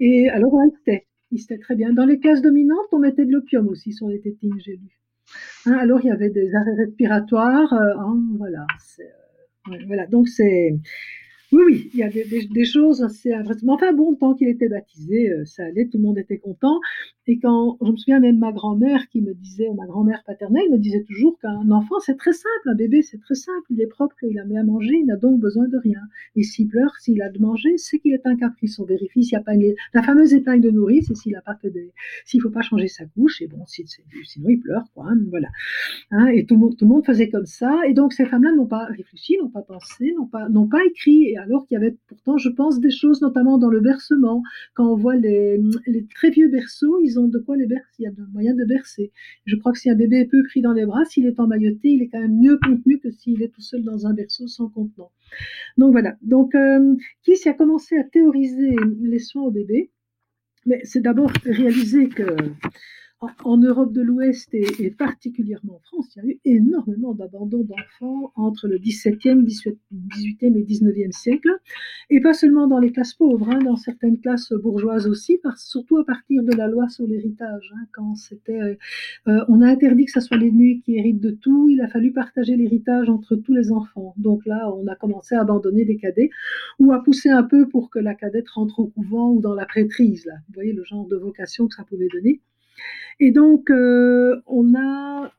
[0.00, 1.06] Et alors on se tait.
[1.30, 1.92] Il se tait très bien.
[1.92, 4.98] Dans les classes dominantes, on mettait de l'opium aussi sur les tétines, j'ai lu.
[5.66, 8.66] Hein, alors il y avait des arrêts respiratoires, euh, hein, voilà.
[9.00, 10.76] Euh, voilà, donc c'est
[11.50, 13.32] oui, oui, il y a des, des, choses assez.
[13.66, 16.78] Enfin bon, tant qu'il était baptisé, euh, ça allait, tout le monde était content.
[17.30, 20.78] Et quand, je me souviens même ma grand-mère qui me disait, ma grand-mère paternelle me
[20.78, 24.16] disait toujours qu'un enfant c'est très simple, un bébé c'est très simple, il est propre,
[24.22, 26.00] il a mis à manger, il n'a donc besoin de rien.
[26.36, 28.78] Et s'il pleure, s'il a de manger, c'est qu'il est un caprice.
[28.78, 31.42] On vérifie s'il n'y a pas une, la fameuse épingle de nourrice et s'il a
[31.42, 31.92] pas fait des,
[32.24, 33.84] s'il faut pas changer sa couche, et bon, si,
[34.24, 35.48] sinon il pleure, quoi, hein, voilà.
[36.10, 37.82] Hein, et tout le, monde, tout le monde faisait comme ça.
[37.86, 41.24] Et donc ces femmes-là n'ont pas réfléchi, n'ont pas pensé, n'ont pas, n'ont pas écrit.
[41.24, 44.42] Et alors qu'il y avait pourtant, je pense, des choses, notamment dans le bercement.
[44.72, 48.06] Quand on voit les, les très vieux berceaux, ils de quoi les bercer, il y
[48.06, 49.10] a de moyen de bercer.
[49.46, 51.88] Je crois que si un bébé est peu pris dans les bras, s'il est emmailloté,
[51.88, 54.68] il est quand même mieux contenu que s'il est tout seul dans un berceau sans
[54.68, 55.10] contenant.
[55.76, 56.16] Donc voilà.
[56.22, 59.90] Donc, euh, qui s'y a commencé à théoriser les soins au bébé
[60.66, 62.36] Mais c'est d'abord réaliser que
[63.20, 68.32] en, Europe de l'Ouest et, particulièrement en France, il y a eu énormément d'abandon d'enfants
[68.36, 71.50] entre le 17e, 18e et 19e siècle,
[72.10, 76.04] et pas seulement dans les classes pauvres, hein, dans certaines classes bourgeoises aussi, surtout à
[76.04, 77.72] partir de la loi sur l'héritage.
[77.74, 78.74] Hein, quand c'était, euh,
[79.26, 82.12] euh, on a interdit que ce soit l'aîné qui hérite de tout, il a fallu
[82.12, 84.14] partager l'héritage entre tous les enfants.
[84.16, 86.30] Donc là, on a commencé à abandonner des cadets
[86.78, 89.66] ou à pousser un peu pour que la cadette rentre au couvent ou dans la
[89.66, 90.24] prêtrise.
[90.26, 90.34] Là.
[90.48, 92.40] Vous voyez le genre de vocation que ça pouvait donner.
[93.20, 95.32] Et donc, euh, on a,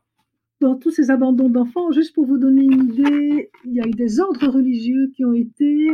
[0.60, 3.92] dans tous ces abandons d'enfants, juste pour vous donner une idée, il y a eu
[3.92, 5.88] des ordres religieux qui ont été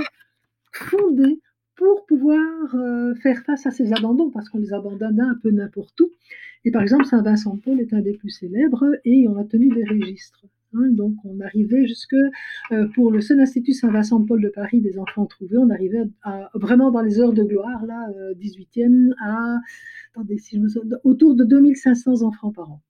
[0.72, 1.40] fondés
[1.76, 6.00] pour pouvoir euh, faire face à ces abandons, parce qu'on les abandonnait un peu n'importe
[6.00, 6.10] où.
[6.64, 9.68] Et par exemple, Saint Vincent Paul est un des plus célèbres, et on a tenu
[9.68, 10.46] des registres.
[10.72, 10.88] Hein.
[10.92, 12.16] donc on arrivait jusque,
[12.72, 16.04] euh, pour le seul institut Saint-Vincent de Paris des enfants trouvés, on arrivait
[16.54, 19.58] vraiment dans les heures de gloire, là, 18e, à
[20.38, 22.82] si je me souviens, autour de 2500 enfants par an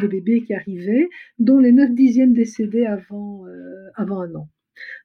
[0.00, 4.48] de bébés qui arrivaient, dont les 9 dixièmes décédaient avant, euh, avant un an.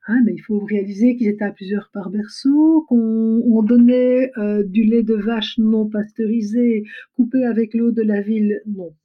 [0.07, 4.83] Hein, mais il faut réaliser qu'ils étaient à plusieurs par berceau, qu'on donnait euh, du
[4.83, 6.83] lait de vache non pasteurisé,
[7.15, 8.95] coupé avec l'eau de la ville, non,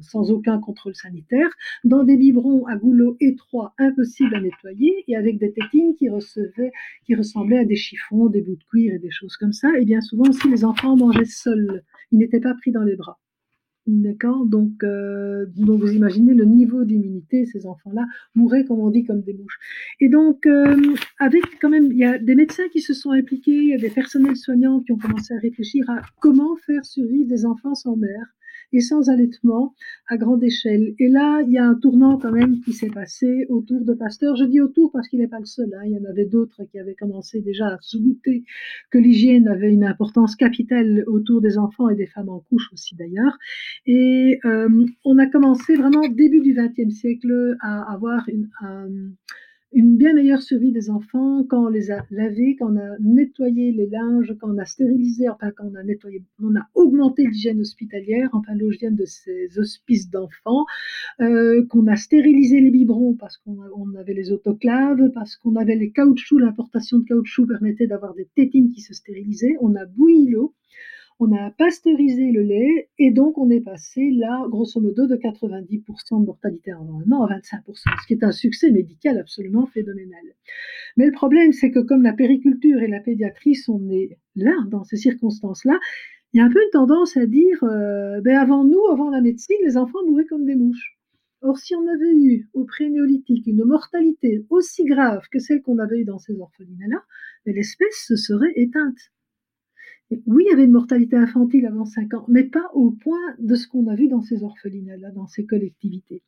[0.00, 1.48] sans aucun contrôle sanitaire,
[1.84, 7.58] dans des biberons à goulot étroits, impossibles à nettoyer, et avec des tétines qui ressemblaient
[7.58, 9.68] à des chiffons, des bouts de cuir et des choses comme ça.
[9.78, 11.82] Et bien souvent aussi, les enfants mangeaient seuls.
[12.12, 13.18] Ils n'étaient pas pris dans les bras.
[13.88, 14.44] D'accord?
[14.44, 19.22] Donc, euh, donc, vous imaginez le niveau d'immunité, ces enfants-là mouraient, comme on dit, comme
[19.22, 19.58] des mouches.
[19.98, 20.76] Et donc, euh,
[21.18, 23.78] avec quand même, il y a des médecins qui se sont impliqués, il y a
[23.78, 27.96] des personnels soignants qui ont commencé à réfléchir à comment faire survivre des enfants sans
[27.96, 28.34] mère
[28.72, 29.74] et sans allaitement
[30.08, 30.94] à grande échelle.
[30.98, 34.36] Et là, il y a un tournant quand même qui s'est passé autour de Pasteur.
[34.36, 35.72] Je dis autour parce qu'il n'est pas le seul.
[35.74, 35.82] Hein.
[35.86, 38.44] Il y en avait d'autres qui avaient commencé déjà à se douter
[38.90, 42.96] que l'hygiène avait une importance capitale autour des enfants et des femmes en couche aussi
[42.96, 43.38] d'ailleurs.
[43.86, 48.88] Et euh, on a commencé vraiment début du XXe siècle à avoir une, un,
[49.72, 53.70] une bien meilleure survie des enfants quand on les a lavés, quand on a nettoyé
[53.72, 57.60] les linges, quand on a stérilisé, enfin quand on a nettoyé, on a augmenté l'hygiène
[57.60, 60.64] hospitalière, enfin l'hygiène de ces hospices d'enfants,
[61.20, 65.90] euh, qu'on a stérilisé les biberons parce qu'on avait les autoclaves, parce qu'on avait les
[65.90, 70.54] caoutchoucs, l'importation de caoutchouc permettait d'avoir des tétines qui se stérilisaient, on a bouilli l'eau,
[71.20, 76.20] on a pasteurisé le lait et donc on est passé là, grosso modo, de 90%
[76.20, 76.86] de mortalité an
[77.24, 80.22] à 25%, ce qui est un succès médical absolument phénoménal.
[80.96, 84.84] Mais le problème, c'est que comme la périculture et la pédiatrie sont nées là, dans
[84.84, 85.78] ces circonstances-là,
[86.32, 89.20] il y a un peu une tendance à dire, euh, ben avant nous, avant la
[89.20, 90.98] médecine, les enfants mouraient comme des mouches.
[91.40, 96.00] Or, si on avait eu au pré-néolithique une mortalité aussi grave que celle qu'on avait
[96.00, 97.02] eue dans ces orphelinats-là,
[97.46, 98.98] ben, l'espèce se serait éteinte.
[100.26, 103.54] Oui, il y avait une mortalité infantile avant 5 ans, mais pas au point de
[103.54, 106.22] ce qu'on a vu dans ces orphelinats-là, dans ces collectivités.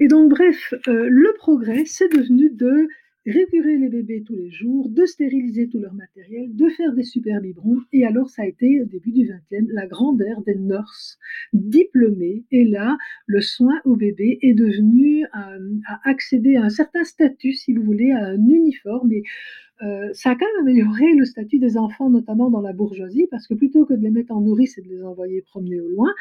[0.00, 2.88] Et donc, bref, euh, le progrès, c'est devenu de
[3.26, 7.40] récurer les bébés tous les jours, de stériliser tout leur matériel, de faire des super
[7.40, 7.78] biberons.
[7.92, 11.18] Et alors, ça a été, au début du 20e, la grande ère des nurses
[11.52, 12.44] diplômées.
[12.50, 17.52] Et là, le soin au bébé est devenu à, euh, accéder à un certain statut,
[17.52, 19.12] si vous voulez, à un uniforme.
[19.12, 19.22] Et
[19.82, 23.46] euh, ça a quand même amélioré le statut des enfants, notamment dans la bourgeoisie, parce
[23.46, 26.12] que plutôt que de les mettre en nourrice et de les envoyer promener au loin,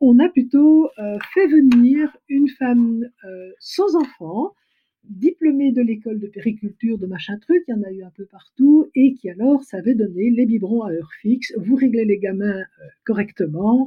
[0.00, 4.52] on a plutôt euh, fait venir une femme euh, sans enfant,
[5.04, 8.26] diplômée de l'école de périculture, de machin truc, il y en a eu un peu
[8.26, 12.64] partout, et qui alors savait donner les biberons à heure fixe, vous réglez les gamins
[13.04, 13.86] correctement,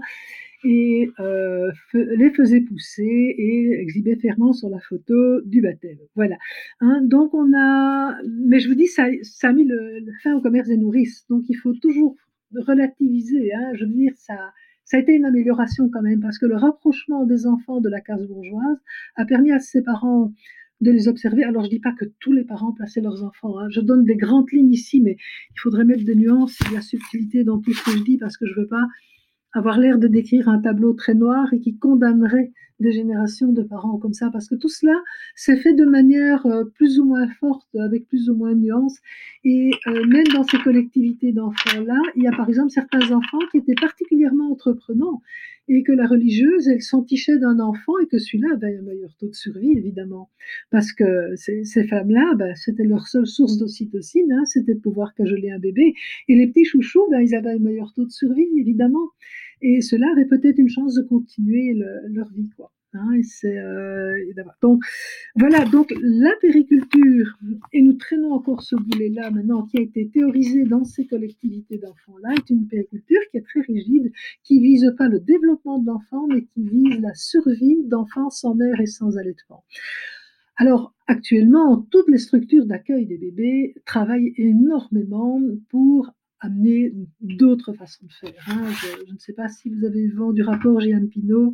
[0.63, 5.97] et euh, les faisait pousser et exhibait fièrement sur la photo du baptême.
[6.15, 6.37] Voilà.
[6.81, 10.41] Hein, donc on a, mais je vous dis, ça, ça a mis le, fin au
[10.41, 11.25] commerce des nourrices.
[11.29, 12.15] Donc il faut toujours
[12.55, 13.53] relativiser.
[13.53, 14.35] Hein, je veux dire, ça,
[14.83, 18.01] ça a été une amélioration quand même parce que le rapprochement des enfants de la
[18.01, 18.77] case bourgeoise
[19.15, 20.33] a permis à ses parents
[20.81, 21.43] de les observer.
[21.43, 23.59] Alors, je dis pas que tous les parents plaçaient leurs enfants.
[23.59, 23.67] Hein.
[23.69, 25.17] Je donne des grandes lignes ici, mais
[25.51, 28.17] il faudrait mettre des nuances et de la subtilité dans tout ce que je dis
[28.17, 28.87] parce que je veux pas
[29.53, 33.97] avoir l'air de décrire un tableau très noir et qui condamnerait des générations de parents
[33.97, 34.95] comme ça, parce que tout cela
[35.35, 38.97] s'est fait de manière euh, plus ou moins forte, avec plus ou moins de nuances.
[39.43, 43.57] Et euh, même dans ces collectivités d'enfants-là, il y a par exemple certains enfants qui
[43.57, 45.21] étaient particulièrement entreprenants
[45.69, 49.27] et que la religieuse, elle s'entichait d'un enfant et que celui-là avait un meilleur taux
[49.27, 50.29] de survie, évidemment.
[50.71, 55.51] Parce que ces, femmes-là, ben, c'était leur seule source d'ocytocine, hein, c'était de pouvoir cajoler
[55.51, 55.93] un bébé.
[56.27, 59.11] Et les petits chouchous, ben, ils avaient un meilleur taux de survie, évidemment.
[59.61, 61.73] Et cela avait peut-être une chance de continuer
[62.07, 62.71] leur vie, quoi.
[62.93, 64.15] Hein, euh,
[64.63, 64.83] donc
[65.35, 67.37] voilà, donc la périculture,
[67.71, 72.33] et nous traînons encore ce boulet-là maintenant, qui a été théorisé dans ces collectivités d'enfants-là,
[72.35, 74.11] est une périculture qui est très rigide,
[74.43, 78.81] qui vise pas le développement de l'enfant, mais qui vise la survie d'enfants sans mère
[78.81, 79.63] et sans allaitement.
[80.55, 86.11] Alors actuellement, toutes les structures d'accueil des bébés travaillent énormément pour
[86.41, 88.45] amener d'autres façons de faire.
[88.47, 88.71] Hein.
[89.07, 91.53] Je, ne sais pas si vous avez vu du rapport Jeanne Pinot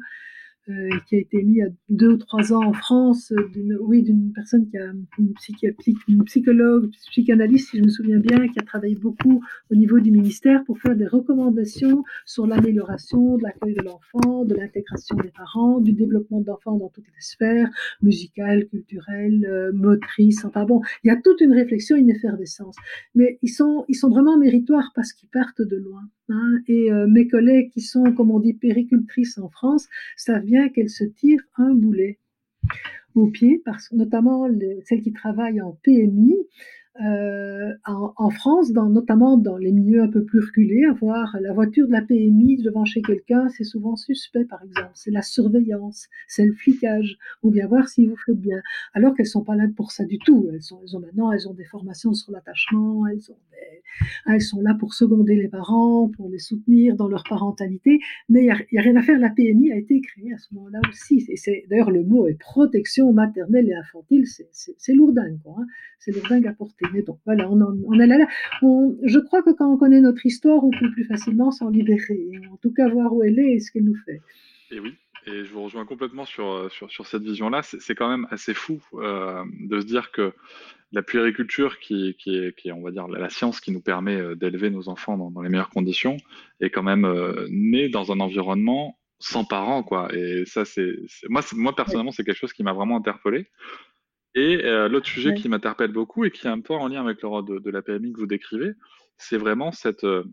[0.70, 3.78] euh, qui a été mis il y a deux ou trois ans en France, d'une,
[3.82, 8.64] oui, d'une personne qui a une, psychologue, psychanalyste, si je me souviens bien, qui a
[8.64, 13.84] travaillé beaucoup au niveau du ministère pour faire des recommandations sur l'amélioration de l'accueil de
[13.84, 17.70] l'enfant, de l'intégration des parents, du développement d'enfants dans toutes les sphères,
[18.02, 20.46] musicales, culturelles, euh, motrices.
[20.46, 22.76] Enfin bon, il y a toute une réflexion, une effervescence.
[23.14, 26.02] Mais ils sont, ils sont vraiment méritoires parce qu'ils partent de loin.
[26.30, 30.55] Hein, et euh, mes collègues qui sont, comme on dit, péricultrices en France, savent bien
[30.74, 32.20] qu'elles se tirent un boulet
[33.14, 34.48] au pied, parce, notamment
[34.84, 36.36] celles qui travaillent en PMI,
[37.02, 41.88] euh, en, France, dans, notamment dans les milieux un peu plus reculés, avoir la voiture
[41.88, 44.92] de la PMI devant chez quelqu'un, c'est souvent suspect, par exemple.
[44.94, 47.18] C'est la surveillance, c'est le flicage.
[47.44, 48.62] On vient voir si vous faites bien.
[48.94, 50.50] Alors qu'elles sont pas là pour ça du tout.
[50.54, 53.38] Elles sont, elles ont maintenant, elles ont des formations sur l'attachement, elles ont
[54.28, 58.00] elles sont là pour seconder les parents, pour les soutenir dans leur parentalité.
[58.30, 59.20] Mais il n'y a, a, rien à faire.
[59.20, 61.26] La PMI a été créée à ce moment-là aussi.
[61.30, 64.26] Et c'est d'ailleurs le mot est protection maternelle et infantile.
[64.28, 65.56] C'est lourdingue, quoi.
[65.60, 65.66] Hein.
[66.00, 66.85] C'est lourdingue à porter.
[66.94, 68.28] Mais bon, voilà, on, en, est là.
[68.62, 72.30] je crois que quand on connaît notre histoire, on peut plus facilement s'en libérer.
[72.52, 74.22] En tout cas, voir où elle est et ce qu'elle nous fait.
[74.72, 74.96] Et oui,
[75.28, 77.62] et je vous rejoins complètement sur, sur, sur cette vision-là.
[77.64, 80.34] C'est quand même assez fou euh, de se dire que
[80.92, 84.70] la puériculture, qui, qui, est, on va dire, la science qui nous permet euh, d'élever
[84.70, 86.18] nos enfants dans, les meilleures conditions,
[86.62, 90.14] est quand même euh, née dans un environnement sans parents, quoi.
[90.14, 90.94] Et ça, c'est
[91.28, 93.48] moi, moi personnellement, c'est quelque chose qui m'a vraiment interpellé.
[94.36, 97.22] Et euh, l'autre sujet qui m'interpelle beaucoup et qui est un peu en lien avec
[97.22, 98.74] le rôle de, la PMI que vous décrivez,
[99.18, 100.26] c'est vraiment cette euh,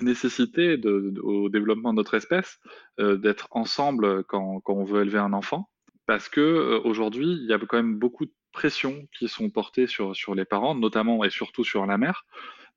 [0.00, 2.58] nécessité de, au développement de notre espèce
[2.98, 5.70] euh, d'être ensemble quand, quand, on veut élever un enfant.
[6.06, 10.16] Parce que aujourd'hui, il y a quand même beaucoup de pressions qui sont portées sur,
[10.16, 12.24] sur les parents, notamment et surtout sur la mère.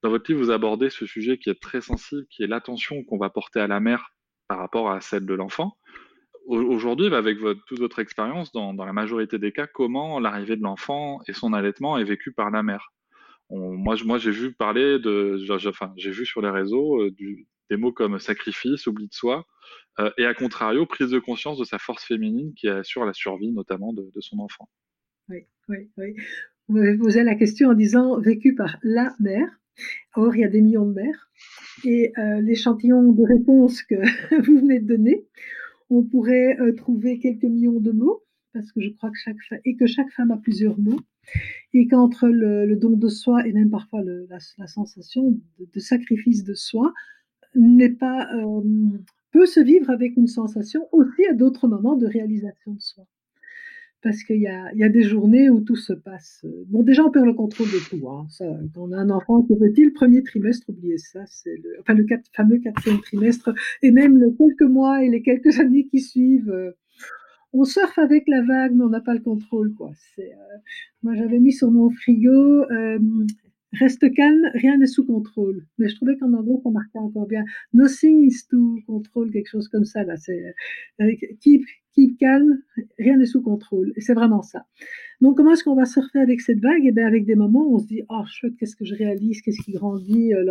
[0.03, 3.17] Dans votre livre, vous abordez ce sujet qui est très sensible, qui est l'attention qu'on
[3.17, 4.11] va porter à la mère
[4.47, 5.75] par rapport à celle de l'enfant
[6.45, 11.21] aujourd'hui, bah, avec toute votre expérience, dans, la majorité des cas, comment l'arrivée de l'enfant
[11.27, 12.93] et son allaitement est vécu par la mère?
[13.49, 17.15] Moi, j'ai vu parler de, enfin, j'ai vu sur les réseaux euh,
[17.69, 19.45] des mots comme sacrifice, oubli de soi,
[19.99, 23.51] euh, et à contrario, prise de conscience de sa force féminine qui assure la survie
[23.51, 24.67] notamment de, son enfant.
[25.29, 26.15] Oui, oui, oui.
[26.67, 29.47] Vous m'avez posé la question en disant vécu par la mère.
[30.15, 31.29] Or, il y a des millions de mères.
[31.83, 33.95] Et euh, l'échantillon de réponse que
[34.41, 35.25] vous venez de donner,
[35.89, 39.75] on pourrait euh, trouver quelques millions de mots, parce que je crois que chaque et
[39.75, 40.99] que chaque femme a plusieurs mots,
[41.73, 46.93] et qu'entre le, don de soi et même parfois la, sensation de, sacrifice de soi
[47.55, 48.61] n'est pas euh,
[49.31, 53.05] peut se vivre avec une sensation aussi à d'autres moments de réalisation de soi
[54.05, 56.45] parce qu'il y a, des journées où tout se passe.
[56.67, 58.07] Bon, déjà, on perd le contrôle de tout.
[58.07, 58.27] Hein.
[58.37, 61.95] Quand on a un enfant qui petit, le premier trimestre, oubliez ça, c'est le, enfin,
[61.95, 66.51] le fameux quatrième trimestre, et même les quelques mois et les quelques années qui suivent.
[66.51, 66.73] Euh,
[67.51, 70.23] on surfe avec la vague, mais on n'a pas le contrôle, euh,
[71.01, 72.99] moi, j'avais mis sur mon frigo euh,
[73.79, 75.65] Reste calme, rien n'est sous contrôle.
[75.77, 77.43] Mais je trouvais qu'en anglais, ça marquait encore bien.
[77.73, 80.03] Nothing is to control, quelque chose comme ça.
[80.03, 80.15] Là,
[81.01, 81.11] euh,
[81.41, 82.59] keep, keep calme,
[82.99, 83.93] rien n'est sous contrôle.
[83.97, 84.65] C'est vraiment ça.
[85.21, 86.83] Donc, comment est-ce qu'on va surfer avec cette vague?
[86.85, 89.41] Eh bien, avec des moments où on se dit, oh, chouette, qu'est-ce que je réalise,
[89.41, 90.43] qu'est-ce qui grandit, euh,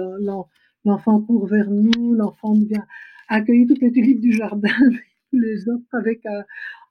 [0.85, 2.87] l'enfant court vers nous, l'enfant vient
[3.29, 4.69] accueillir toutes les tulipes du jardin,
[5.31, 6.45] tous les autres avec un,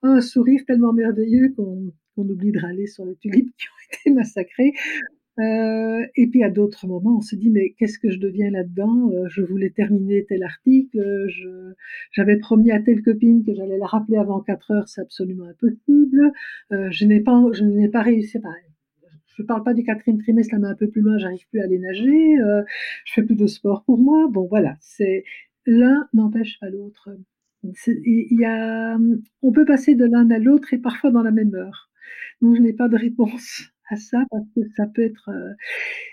[0.04, 4.74] un sourire tellement merveilleux qu'on oublie de râler sur les tulipes qui ont été massacrées.
[5.40, 9.10] Euh, et puis à d'autres moments, on se dit mais qu'est-ce que je deviens là-dedans?
[9.12, 11.28] Euh, Je voulais terminer tel article,
[12.12, 16.32] j'avais promis à telle copine que j'allais la rappeler avant 4 heures, c'est absolument impossible.
[16.72, 18.38] Euh, je n'ai pas, je n'ai pas réussi.
[19.38, 21.64] Je parle pas du quatrième trimestre, là, mais un peu plus loin, j'arrive plus à
[21.64, 22.38] aller nager.
[22.40, 22.62] Euh,
[23.06, 24.28] je fais plus de sport pour moi.
[24.30, 25.24] Bon, voilà, c'est
[25.66, 27.10] l'un n'empêche pas l'autre.
[27.88, 28.98] Il y a,
[29.42, 31.90] on peut passer de l'un à l'autre et parfois dans la même heure.
[32.42, 35.30] Donc je n'ai pas de réponse à ça parce que ça peut être.
[35.30, 35.54] Euh,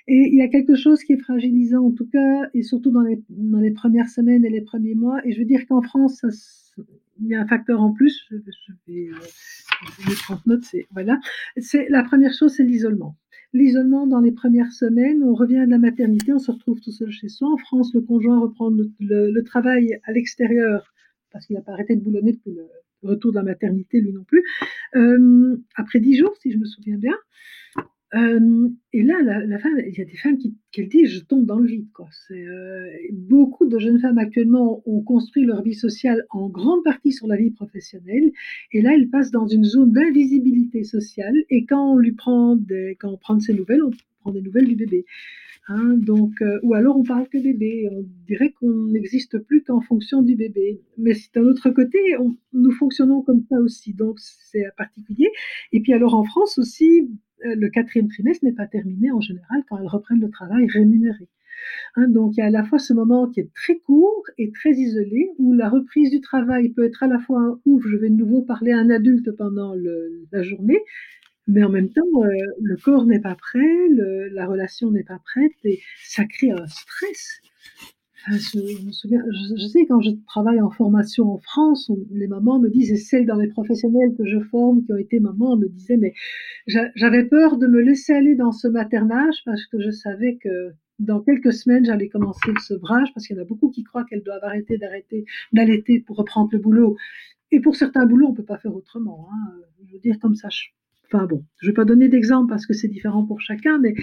[0.09, 3.03] et il y a quelque chose qui est fragilisant en tout cas, et surtout dans
[3.03, 5.21] les, dans les premières semaines et les premiers mois.
[5.25, 6.25] Et je veux dire qu'en France,
[7.21, 8.25] il y a un facteur en plus.
[8.31, 8.37] Je,
[8.87, 9.15] vais, euh,
[10.01, 10.65] je vais prendre note.
[10.65, 11.19] C'est voilà.
[11.57, 13.17] C'est la première chose, c'est l'isolement.
[13.53, 17.11] l'isolement dans les premières semaines, on revient de la maternité, on se retrouve tout seul
[17.11, 17.49] chez soi.
[17.53, 20.93] En France, le conjoint reprend le, travail à l'extérieur
[21.33, 22.67] parce qu'il n'a pas arrêté de boulonner depuis le
[23.03, 24.43] retour de la maternité, lui non plus.
[24.97, 27.15] Euh, après dix jours, si je me souviens bien.
[28.15, 31.47] Euh, et là, la, femme, il y a des femmes qui, qui disent je tombe
[31.47, 31.87] dans le vide.
[31.95, 32.09] Quoi.
[32.33, 37.29] Euh, beaucoup de jeunes femmes actuellement ont construit leur vie sociale en grande partie sur
[37.29, 38.33] la vie professionnelle,
[38.73, 41.37] et là, elles passent dans une zone d'invisibilité sociale.
[41.51, 42.59] Et quand on lui prend
[42.99, 45.05] quand on prend ses nouvelles, on prend des nouvelles du bébé.
[45.73, 49.81] Hein, donc, euh, ou alors on parle que bébé, on dirait qu'on n'existe plus qu'en
[49.81, 50.81] fonction du bébé.
[50.99, 51.99] Mais d'un autre côté,
[52.53, 55.29] nous fonctionnons comme ça aussi, donc c'est particulier.
[55.71, 57.09] Et puis alors en France aussi,
[57.47, 61.29] euh, le quatrième trimestre n'est pas terminé en général quand elles reprennent le travail rémunéré.
[61.95, 64.51] Hein, donc il y a à la fois ce moment qui est très court et
[64.51, 68.11] très isolé, où la reprise du travail peut être à la fois ouf, je vais
[68.11, 69.75] de nouveau parler à un adulte pendant
[70.33, 70.81] la journée,
[71.47, 72.29] mais en même temps, euh,
[72.61, 73.89] le corps n'est pas prêt,
[74.33, 77.41] la relation n'est pas prête, et ça crée un stress.
[78.29, 79.23] je, me souviens,
[79.57, 83.27] je, sais quand je travaille en formation en France, les mamans me disent, et celles
[83.27, 86.13] dans les professionnels que je forme qui ont été mamans me disaient, mais
[86.67, 91.21] j'avais peur de me laisser aller dans ce maternage parce que je savais que dans
[91.21, 94.23] quelques semaines, j'allais commencer le sevrage parce qu'il y en a beaucoup qui croient qu'elles
[94.23, 96.97] doivent arrêter d'arrêter d'allaiter pour reprendre le boulot.
[97.51, 99.29] Et pour certains boulots, on peut pas faire autrement.
[99.33, 99.55] Hein.
[99.87, 100.49] Je veux dire comme ça.
[101.13, 103.95] Enfin bon, je vais pas donner d'exemple parce que c'est différent pour chacun, mais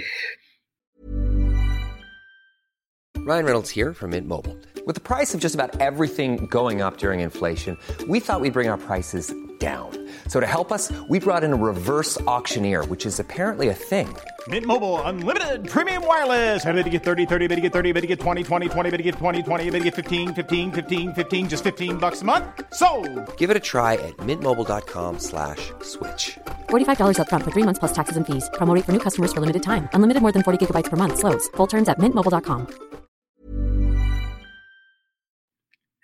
[3.25, 4.55] Ryan Reynolds here from Mint Mobile.
[4.85, 8.69] With the price of just about everything going up during inflation, we thought we'd bring
[8.69, 9.89] our prices down.
[10.27, 14.07] So to help us, we brought in a reverse auctioneer, which is apparently a thing.
[14.47, 16.65] Mint Mobile unlimited premium wireless.
[16.65, 18.89] Ready to get 30, 30, bit to get 30, bit to get 20, 20, 20,
[18.91, 22.21] bit to get 20, 20, bit to get 15, 15, 15, 15 just 15 bucks
[22.21, 22.45] a month.
[22.73, 22.87] So,
[23.35, 25.73] Give it a try at mintmobile.com/switch.
[25.81, 26.37] slash
[26.69, 28.49] $45 up front for 3 months plus taxes and fees.
[28.53, 29.89] Promo for new customers for limited time.
[29.93, 31.49] Unlimited more than 40 gigabytes per month slows.
[31.57, 32.67] Full terms at mintmobile.com.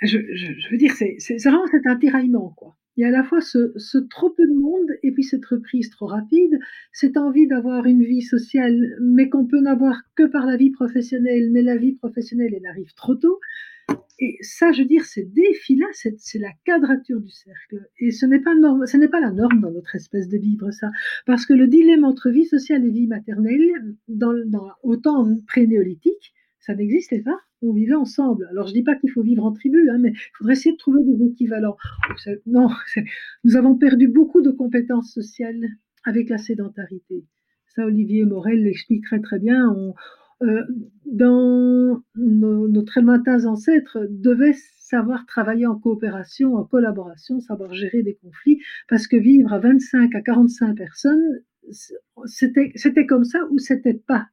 [0.01, 2.75] Je, je, je veux dire c'est vraiment cet intiraillement quoi.
[2.95, 5.89] Il y a à la fois ce, trop peu de monde et puis cette reprise
[5.89, 6.60] trop rapide,
[6.91, 11.49] cette envie d'avoir une vie sociale, mais qu'on peut n'avoir que par la vie professionnelle,
[11.51, 13.39] mais la vie professionnelle, elle arrive trop tôt.
[14.19, 17.89] Et ça, je veux dire, ces défis-là, c'est la quadrature du cercle.
[17.99, 18.53] Et ce n'est pas,
[18.86, 20.91] ce n'est pas la norme dans notre espèce de vivre, ça.
[21.25, 23.71] Parce que le dilemme entre vie sociale et vie maternelle,
[24.08, 26.34] dans, dans, au temps pré-néolithique,
[26.65, 28.47] ça n'existait pas on vivait ensemble.
[28.52, 30.78] Alors je dis pas qu'il faut vivre en tribu, hein, mais il faudrait essayer de
[30.78, 31.78] trouver des équivalents.
[32.45, 32.69] Non,
[33.43, 35.65] nous avons perdu beaucoup de compétences sociales
[36.04, 37.26] avec la sédentarité.
[37.67, 39.73] Ça, Olivier Morel l'explique très très bien.
[40.41, 40.63] Euh,
[41.06, 48.15] dans nos, très lointains ancêtres, devaient savoir travailler en coopération, en collaboration, savoir gérer des
[48.15, 51.39] conflits, parce que vivre à 25 à 45 personnes,
[52.26, 54.28] c'était comme ça ou c'était pas?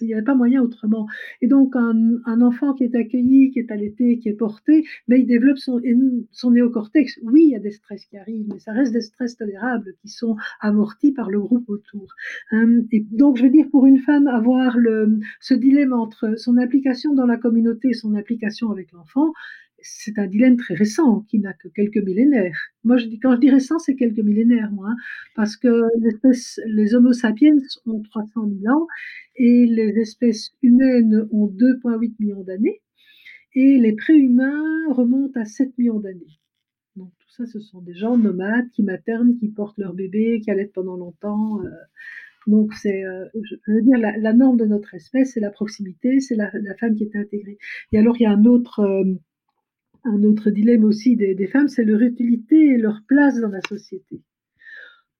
[0.00, 1.06] Il n'y avait pas moyen autrement.
[1.40, 5.26] Et donc, un, enfant qui est accueilli, qui est allaité, qui est porté, ben, il
[5.26, 5.80] développe son,
[6.50, 7.18] néocortex.
[7.22, 10.08] Oui, il y a des stress qui arrivent, mais ça reste des stress tolérables qui
[10.08, 12.06] sont amortis par le groupe autour.
[12.50, 16.56] Hein, et donc, je veux dire, pour une femme, avoir le, ce dilemme entre son
[16.56, 19.32] application dans la communauté et son application avec l'enfant,
[19.82, 22.58] c'est un dilemme très récent qui n'a que quelques millénaires.
[22.84, 24.96] Moi, je dis, quand je dis récent, c'est quelques millénaires, moi, hein,
[25.34, 25.82] parce que
[26.66, 28.86] les Homo sapiens ont 300 000 ans
[29.36, 32.80] et les espèces humaines ont 2,8 millions d'années
[33.54, 36.40] et les préhumains remontent à 7 millions d'années.
[36.96, 40.50] Donc tout ça, ce sont des gens nomades qui maternent, qui portent leur bébé, qui
[40.50, 41.60] allaitent pendant longtemps.
[41.62, 41.70] Euh.
[42.46, 46.36] donc c'est, euh, je veux dire, la, norme de notre espèce, c'est la proximité, c'est
[46.36, 47.58] la, femme qui est intégrée.
[47.92, 49.04] Et alors il y a un autre euh,
[50.04, 54.20] un autre dilemme aussi des, femmes, c'est leur utilité et leur place dans la société.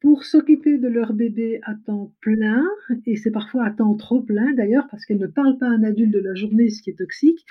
[0.00, 2.64] Pour s'occuper de leur bébé à temps plein,
[3.06, 5.84] et c'est parfois à temps trop plein d'ailleurs, parce qu'elles ne parlent pas à un
[5.84, 7.46] adulte de la journée, ce qui est toxique,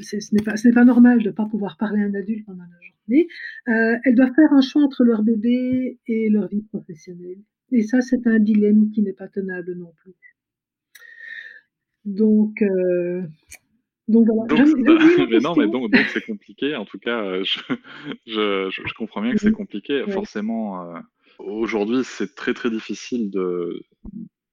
[0.00, 3.26] ce n'est pas, normal de ne pas pouvoir parler à un adulte pendant la journée,
[3.68, 7.38] euh, elles doivent faire un choix entre leur bébé et leur vie professionnelle.
[7.72, 10.14] Et ça, c'est un dilemme qui n'est pas tenable non plus.
[12.04, 13.22] Donc, euh,
[14.08, 14.26] donc
[15.30, 16.74] mais non, mais donc c'est compliqué.
[16.74, 20.02] En tout cas, euh, je, je, comprends bien que c'est compliqué.
[20.10, 20.98] Forcément, euh,
[21.38, 23.82] aujourd'hui, c'est très très difficile de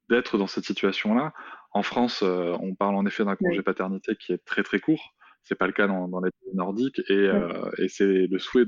[0.10, 1.34] d'être dans cette situation-là.
[1.72, 5.16] En France, euh, on parle en effet d'un congé paternité qui est très très court.
[5.44, 7.30] C'est pas le cas dans, les pays nordiques et,
[7.78, 8.66] et c'est le souhait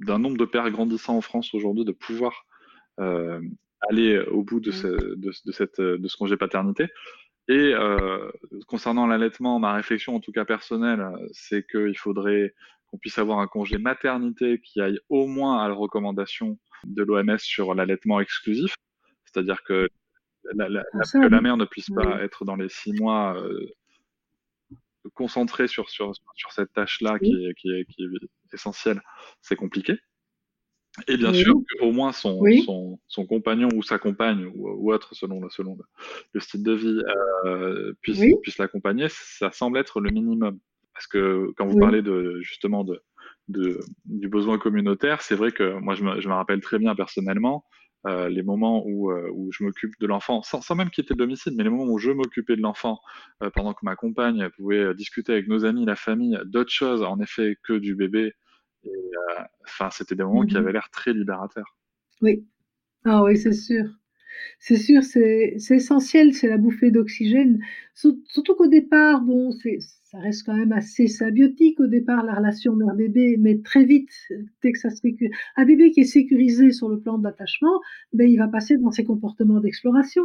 [0.00, 2.44] d'un nombre de pères grandissant en France aujourd'hui de pouvoir
[2.98, 6.88] aller au bout de, ce, de, de, cette, de ce congé paternité.
[7.48, 8.30] Et euh,
[8.66, 12.54] concernant l'allaitement, ma réflexion, en tout cas personnelle, c'est qu'il faudrait
[12.86, 17.38] qu'on puisse avoir un congé maternité qui aille au moins à la recommandation de l'OMS
[17.38, 18.74] sur l'allaitement exclusif.
[19.24, 19.88] C'est-à-dire que
[20.54, 23.36] la, ah, que la mère ne puisse pas être dans les six mois
[25.14, 29.00] concentrée sur, sur, sur cette tâche-là qui, qui, est, qui, est, essentielle,
[29.40, 29.98] c'est compliqué.
[31.06, 35.14] Et bien sûr, au moins son, son, son, compagnon ou sa compagne ou, ou autre,
[35.14, 35.76] selon, le, selon
[36.32, 37.02] le, style de vie,
[37.44, 40.58] euh, puisse, puisse l'accompagner, ça semble être le minimum.
[40.94, 43.00] Parce que quand vous parlez de, justement de,
[43.48, 46.94] de, du besoin communautaire, c'est vrai que moi, je me, je me, rappelle très bien
[46.96, 47.64] personnellement
[48.06, 51.18] euh, les moments où, euh, où je m'occupe de l'enfant, sans, sans, même quitter le
[51.18, 52.98] domicile, mais les moments où je m'occupais de l'enfant
[53.54, 57.56] pendant que ma compagne pouvait discuter avec nos amis, la famille, d'autres choses, en effet,
[57.62, 58.32] que du bébé
[59.64, 60.60] enfin, c'était des moments qui mhm.
[60.60, 61.76] avaient l'air très libérateurs.
[62.20, 62.44] Oui.
[63.04, 63.84] Ah oui, c'est sûr.
[64.58, 67.60] C'est sûr, c'est essentiel, c'est la bouffée d'oxygène.
[67.94, 73.36] Surtout qu'au départ, bon, ça reste quand même assez symbiotique au départ, la relation mère-bébé,
[73.38, 74.10] mais très vite,
[74.62, 75.00] dès que ça se
[75.56, 77.80] un bébé qui est sécurisé sur le plan de l'attachement,
[78.12, 80.22] ben, il va passer dans ses comportements d'exploration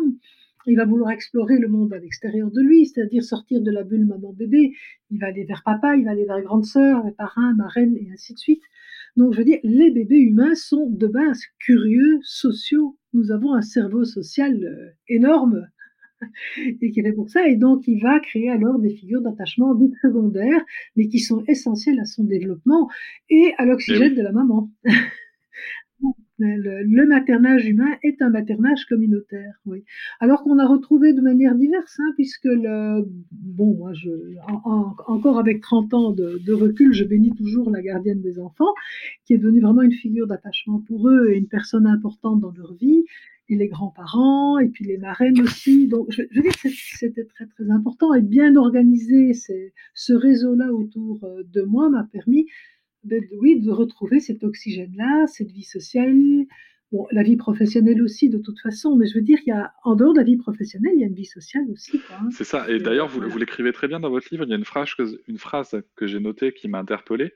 [0.66, 4.06] il va vouloir explorer le monde à l'extérieur de lui, c'est-à-dire sortir de la bulle
[4.06, 4.74] maman-bébé.
[5.12, 8.10] Il va aller vers papa, il va aller vers grande sœur, les parrains, marraines, et
[8.12, 8.64] ainsi de suite.
[9.16, 12.98] Donc, je veux dire, les bébés humains sont de base curieux, sociaux.
[13.14, 15.68] Nous avons un cerveau social euh, énorme
[16.58, 17.48] et qui est fait pour ça.
[17.48, 20.64] Et donc, il va créer alors des figures d'attachement dites secondaires,
[20.96, 22.90] mais qui sont essentielles à son développement
[23.30, 24.72] et à l'oxygène de la maman.
[26.40, 29.54] Le, maternage humain est un maternage communautaire.
[30.20, 33.92] Alors qu'on a retrouvé de manière diverse, hein, puisque le, bon, moi,
[35.08, 38.74] encore avec 30 ans de, recul, je bénis toujours la gardienne des enfants,
[39.26, 42.74] qui est devenue vraiment une figure d'attachement pour eux et une personne importante dans leur
[42.74, 43.06] vie,
[43.50, 45.88] et les grands-parents, et puis les marraines aussi.
[45.88, 49.34] Donc, je, veux dire que c'était très, très important et bien organisé.
[49.34, 52.48] Ce réseau-là autour euh, de moi m'a permis
[53.04, 56.16] de, oui, de retrouver cet oxygène-là, cette vie sociale,
[56.92, 59.74] bon, la vie professionnelle aussi de toute façon, mais je veux dire, il y a,
[59.84, 62.02] en dehors de la vie professionnelle, il y a une vie sociale aussi.
[62.12, 62.30] Hein.
[62.32, 64.58] C'est ça, et d'ailleurs, vous, vous l'écrivez très bien dans votre livre, il y a
[64.58, 67.34] une phrase que, une phrase que j'ai notée qui m'a interpellé,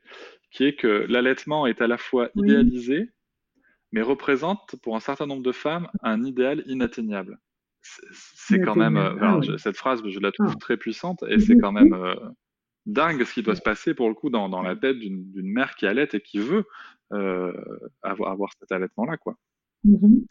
[0.52, 3.10] qui est que l'allaitement est à la fois idéalisé,
[3.92, 7.40] mais représente pour un certain nombre de femmes un idéal inatteignable.
[8.12, 10.60] C'est quand même, ah cette phrase, je la trouve ah.
[10.60, 11.94] très puissante, et c'est quand même...
[11.94, 12.16] Euh,
[12.88, 15.76] dingue ce qui doit se passer pour le coup dans, dans la tête d'une mère
[15.76, 16.66] qui allait et qui veut
[17.14, 17.54] euh,
[18.02, 19.18] avoir, avoir, cet allaitement-là.
[19.18, 19.38] quoi.
[19.84, 20.26] Mhm.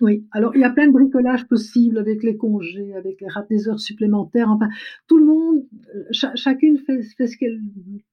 [0.00, 3.68] Oui, alors il y a plein de bricolages possibles avec les congés, avec les des
[3.68, 4.50] heures supplémentaires.
[4.50, 4.68] Enfin,
[5.06, 5.66] tout le monde,
[6.10, 7.60] chacune fait, fait ce qu'elle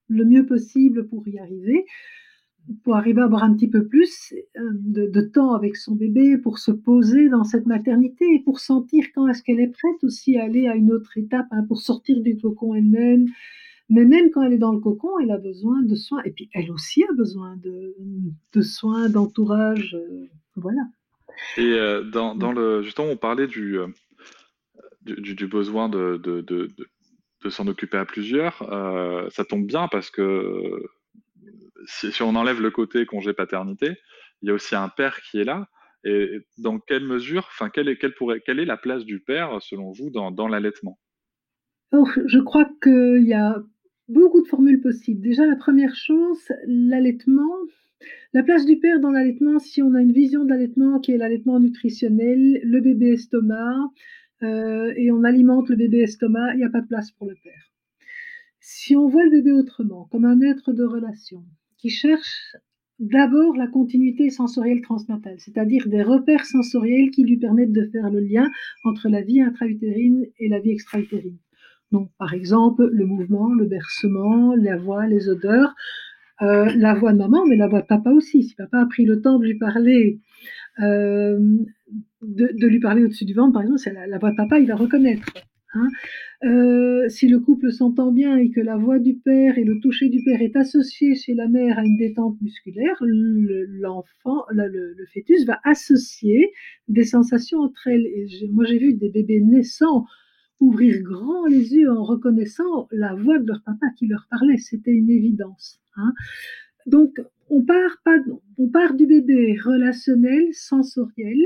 [0.09, 1.85] le mieux possible pour y arriver
[2.83, 6.59] pour arriver à avoir un petit peu plus euh, de, temps avec son bébé, pour
[6.59, 10.43] se poser dans cette maternité et pour sentir quand est-ce qu'elle est prête aussi à
[10.43, 13.25] aller à une autre étape, hein, pour sortir du cocon elle-même.
[13.89, 16.21] Mais même quand elle est dans le cocon, elle a besoin de soins.
[16.25, 19.95] Et puis elle aussi a besoin de, soins, d'entourage.
[19.95, 20.81] Euh, voilà.
[21.55, 23.77] Et euh, dans, dans, le, justement, on parlait du,
[25.03, 28.57] du, besoin de, de, de s'en occuper à plusieurs.
[29.31, 30.81] ça tombe bien parce que
[31.87, 33.95] si, on enlève le côté congé paternité,
[34.41, 35.67] il y a aussi un père qui est là.
[36.03, 40.99] Et dans quelle mesure, enfin, quelle est, la place du père, selon vous, dans, l'allaitement?
[41.91, 43.61] Je crois qu'il y a
[44.07, 45.21] beaucoup de formules possibles.
[45.21, 47.51] Déjà, la première chose, l'allaitement.
[48.33, 51.59] La place du père dans l'allaitement, si on a une vision d'allaitement qui est l'allaitement
[51.59, 53.89] nutritionnel, le bébé estomac,
[54.43, 57.35] euh, et on alimente le bébé estomac, il n'y a pas de place pour le
[57.43, 57.71] père.
[58.59, 61.43] Si on voit le bébé autrement, comme un être de relation,
[61.77, 62.55] qui cherche
[62.99, 68.19] d'abord la continuité sensorielle transnatale, c'est-à-dire des repères sensoriels qui lui permettent de faire le
[68.19, 68.49] lien
[68.83, 71.37] entre la vie intra-utérine et la vie extra-utérine.
[71.91, 75.73] Donc, par exemple, le mouvement, le bercement, la voix, les odeurs,
[76.41, 78.43] euh, la voix de maman, mais la voix de papa aussi.
[78.43, 80.19] Si papa a pris le temps de lui parler,
[80.79, 81.39] euh,
[82.21, 84.75] de, lui parler au-dessus du ventre, par exemple, c'est la, voix de papa, il va
[84.75, 85.27] reconnaître.
[85.73, 85.87] Hein.
[86.43, 90.09] Euh, si le couple s'entend bien et que la voix du père et le toucher
[90.09, 95.59] du père est associé chez la mère à une détente musculaire, l'enfant, le, fœtus va
[95.63, 96.51] associer
[96.87, 98.05] des sensations entre elles.
[98.05, 100.05] Et moi, j'ai vu des bébés naissants
[100.59, 104.57] ouvrir grand les yeux en reconnaissant la voix de leur papa qui leur parlait.
[104.57, 105.79] C'était une évidence.
[105.95, 106.13] Hein.
[106.85, 108.17] Donc, on part, pas,
[108.57, 111.37] on part du bébé relationnel, sensoriel,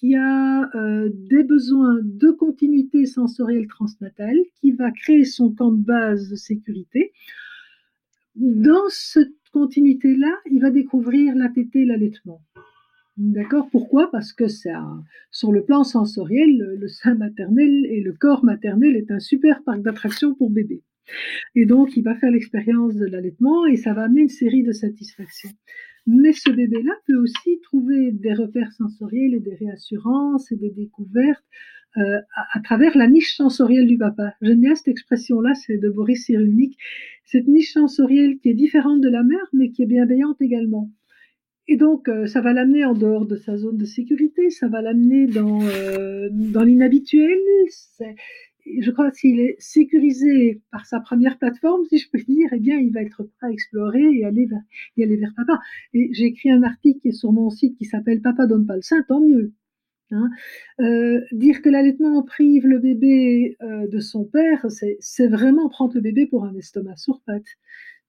[0.00, 5.84] qui a euh, des besoins de continuité sensorielle transnatale, qui va créer son camp de
[5.84, 7.12] base de sécurité.
[8.34, 12.40] Dans cette continuité-là, il va découvrir la tétée, l'allaitement.
[13.18, 13.68] D'accord?
[13.70, 14.10] Pourquoi?
[14.10, 14.82] Parce que ça,
[15.30, 19.82] sur le plan sensoriel, le, sein maternel et le corps maternel est un super parc
[19.82, 20.82] d'attractions pour bébé.
[21.54, 24.72] Et donc, il va faire l'expérience de l'allaitement et ça va amener une série de
[24.72, 25.50] satisfactions.
[26.06, 31.44] Mais ce bébé-là peut aussi trouver des repères sensoriels et des réassurances et des découvertes
[31.96, 32.20] euh,
[32.52, 34.34] à, travers la niche sensorielle du papa.
[34.42, 36.78] J'aime bien cette expression-là, c'est de Boris Cyrulnik.
[37.24, 40.90] Cette niche sensorielle qui est différente de la mère, mais qui est bienveillante également.
[41.66, 44.82] Et donc, euh, ça va l'amener en dehors de sa zone de sécurité, ça va
[44.82, 47.38] l'amener dans, euh, dans l'inhabituel.
[48.80, 52.60] Je crois que s'il est sécurisé par sa première plateforme, si je peux dire, eh
[52.60, 55.60] bien, il va être prêt à explorer et aller vers, papa.
[55.94, 59.02] Et j'ai écrit un article sur mon site qui s'appelle Papa donne pas le sein,
[59.08, 59.52] tant mieux.
[60.12, 60.28] Hein.
[60.80, 66.00] Euh, dire que l'allaitement prive le bébé euh, de son père, c'est vraiment prendre le
[66.00, 67.56] bébé pour un estomac sur pattes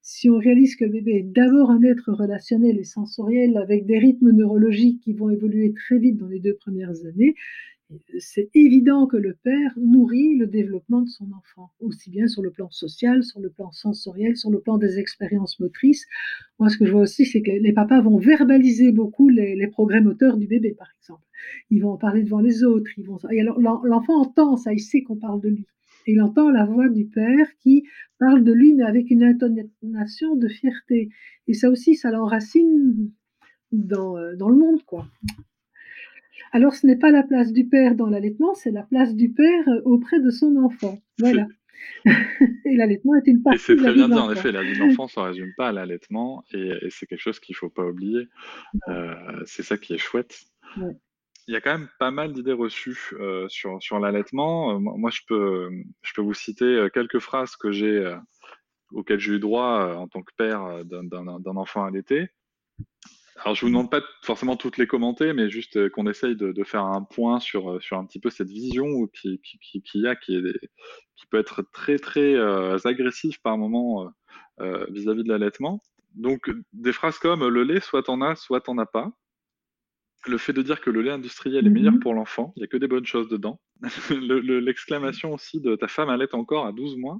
[0.02, 4.00] si on réalise que le bébé est d'abord un être relationnel et sensoriel avec des
[4.00, 7.36] rythmes neurologiques qui vont évoluer très vite dans les deux premières années,
[8.20, 12.52] c'est évident que le père nourrit le développement de son enfant, aussi bien sur le
[12.52, 16.06] plan social, sur le plan sensoriel, sur le plan des expériences motrices.
[16.60, 20.02] Moi, ce que je vois aussi, c'est que les papas vont verbaliser beaucoup les, progrès
[20.02, 21.24] moteurs du bébé, par exemple.
[21.70, 22.92] Ils vont en parler devant les autres.
[22.98, 23.20] Ils vont...
[23.84, 25.66] L'enfant entend ça, il sait qu'on parle de lui
[26.08, 27.84] il entend la voix du père qui
[28.20, 31.10] parle de lui, mais avec une intonation de fierté.
[31.48, 33.12] Et ça aussi, ça l'enracine
[33.72, 35.08] dans, euh, dans le monde, quoi.
[36.52, 39.68] Alors, ce n'est pas la place du père dans l'allaitement, c'est la place du père
[39.68, 41.00] euh, auprès de son enfant.
[41.20, 41.48] Voilà.
[42.66, 43.58] et l'allaitement est une partie.
[43.58, 45.70] Et c'est très bien dit, en effet, la vie de l'enfant ne se résume pas
[45.70, 48.28] à l'allaitement, et, c'est quelque chose qu'il ne faut pas oublier.
[48.88, 50.42] Euh, c'est ça qui est chouette.
[51.48, 54.76] Il y a quand même pas mal d'idées reçues euh, sur, sur l'allaitement.
[54.76, 55.70] Euh, moi, je peux,
[56.02, 58.16] je peux vous citer quelques phrases que j'ai,
[58.92, 62.30] auxquelles j'ai eu droit en tant que père d'un enfant allaité.
[63.38, 66.64] Alors, je vous demande pas forcément toutes les commenter, mais juste qu'on essaye de, de,
[66.64, 70.16] faire un point sur, sur un petit peu cette vision qui, qui, qui, qui a,
[70.16, 70.70] qui, est,
[71.16, 72.36] qui peut être très, très
[72.86, 74.12] agressive par moment
[74.60, 75.82] vis-à-vis -vis de l'allaitement.
[76.14, 79.12] Donc, des phrases comme le lait, soit t'en as, soit t'en as pas
[80.28, 82.00] le fait de dire que le lait industriel est meilleur mhm.
[82.00, 83.60] pour l'enfant, il n'y a que des bonnes choses dedans.
[84.10, 87.20] L'exclamation aussi de ta femme allait encore à 12 mois.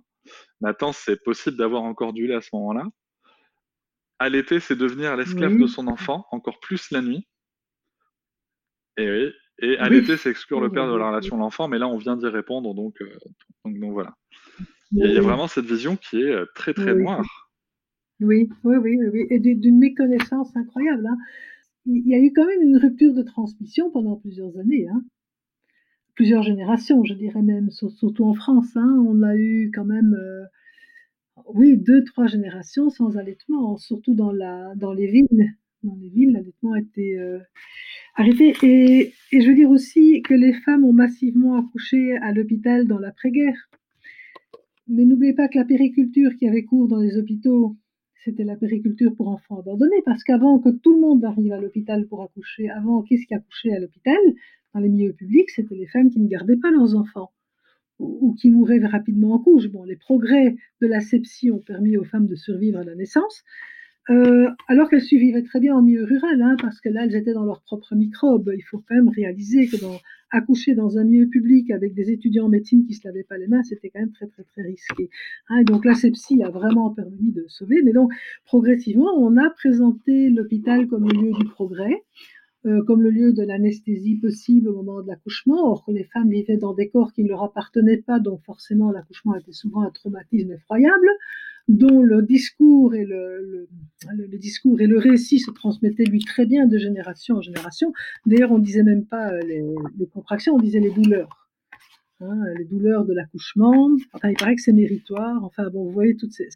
[0.60, 2.84] Nathan, c'est possible d'avoir encore du lait à ce moment-là.
[4.22, 7.28] Allaiter, c'est devenir l'esclave de son enfant, encore plus la nuit.
[8.98, 9.32] Et oui.
[9.64, 12.18] Et allaiter, c'est exclure le père de la relation de l'enfant, mais là, on vient
[12.18, 13.10] d'y répondre, donc, euh,
[13.66, 14.16] donc, voilà.
[14.92, 17.50] Il y, a vraiment cette vision qui est euh, très, très noire.
[18.20, 21.08] Oui, oui, oui, oui, et d'une méconnaissance incroyable.
[21.08, 21.18] Hein
[21.86, 25.04] il y a eu quand même une rupture de transmission pendant plusieurs années, hein.
[26.16, 28.76] plusieurs générations, je dirais même, surtout en France.
[28.76, 29.04] Hein.
[29.08, 30.46] on a eu quand même, euh,
[31.48, 35.56] oui, deux, trois générations sans allaitement, surtout dans, les villes.
[35.84, 37.18] Dans les villes, l'allaitement a été
[38.16, 38.54] arrêté.
[38.64, 43.00] Et, et je veux dire aussi que les femmes ont massivement accouché à l'hôpital dans
[43.00, 43.70] l'après-guerre.
[44.88, 47.78] Mais n'oubliez pas que la périculture qui avait cours dans les hôpitaux
[48.24, 52.08] c'était la périculture pour enfants abandonnés, parce qu'avant que tout le monde arrive à l'hôpital
[52.08, 54.20] pour accoucher, avant qu'est-ce qui accouchait à l'hôpital,
[54.74, 57.32] dans les milieux publics, c'était les femmes qui ne gardaient pas leurs enfants
[58.02, 59.68] ou, qui mouraient rapidement en couche.
[59.68, 63.44] Bon, les progrès de l'asepsie ont permis aux femmes de survivre à la naissance,
[64.10, 67.34] euh, alors qu'elles survivaient très bien en milieu rural, hein, parce que là, elles étaient
[67.34, 68.52] dans leurs propres microbes.
[68.56, 70.00] Il faut quand même réaliser que dans,
[70.32, 73.48] accoucher dans un milieu public avec des étudiants en médecine qui se lavaient pas les
[73.48, 75.10] mains, c'était quand même très très très risqué.
[75.50, 77.82] Hein, et donc l'asepsie a vraiment permis de sauver.
[77.84, 78.12] Mais donc
[78.46, 82.04] progressivement, on a présenté l'hôpital comme le lieu du progrès.
[82.68, 85.72] Euh, comme le lieu de l'anesthésie possible au moment de l'accouchement.
[85.72, 89.36] Or, les femmes vivaient dans des corps qui ne leur appartenaient pas, donc forcément l'accouchement
[89.36, 91.08] était souvent un traumatisme effroyable
[91.68, 93.68] dont le discours et le,
[94.38, 97.94] discours et le récit se transmettaient lui très bien de génération en génération.
[98.28, 99.64] D'ailleurs, on disait même pas euh, les,
[99.98, 101.50] les, contractions, on disait les douleurs.
[102.20, 103.90] Hein, les douleurs de l'accouchement.
[104.14, 105.44] Enfin, il paraît que c'est méritoire.
[105.44, 106.50] Enfin, bon, vous voyez, toutes ces,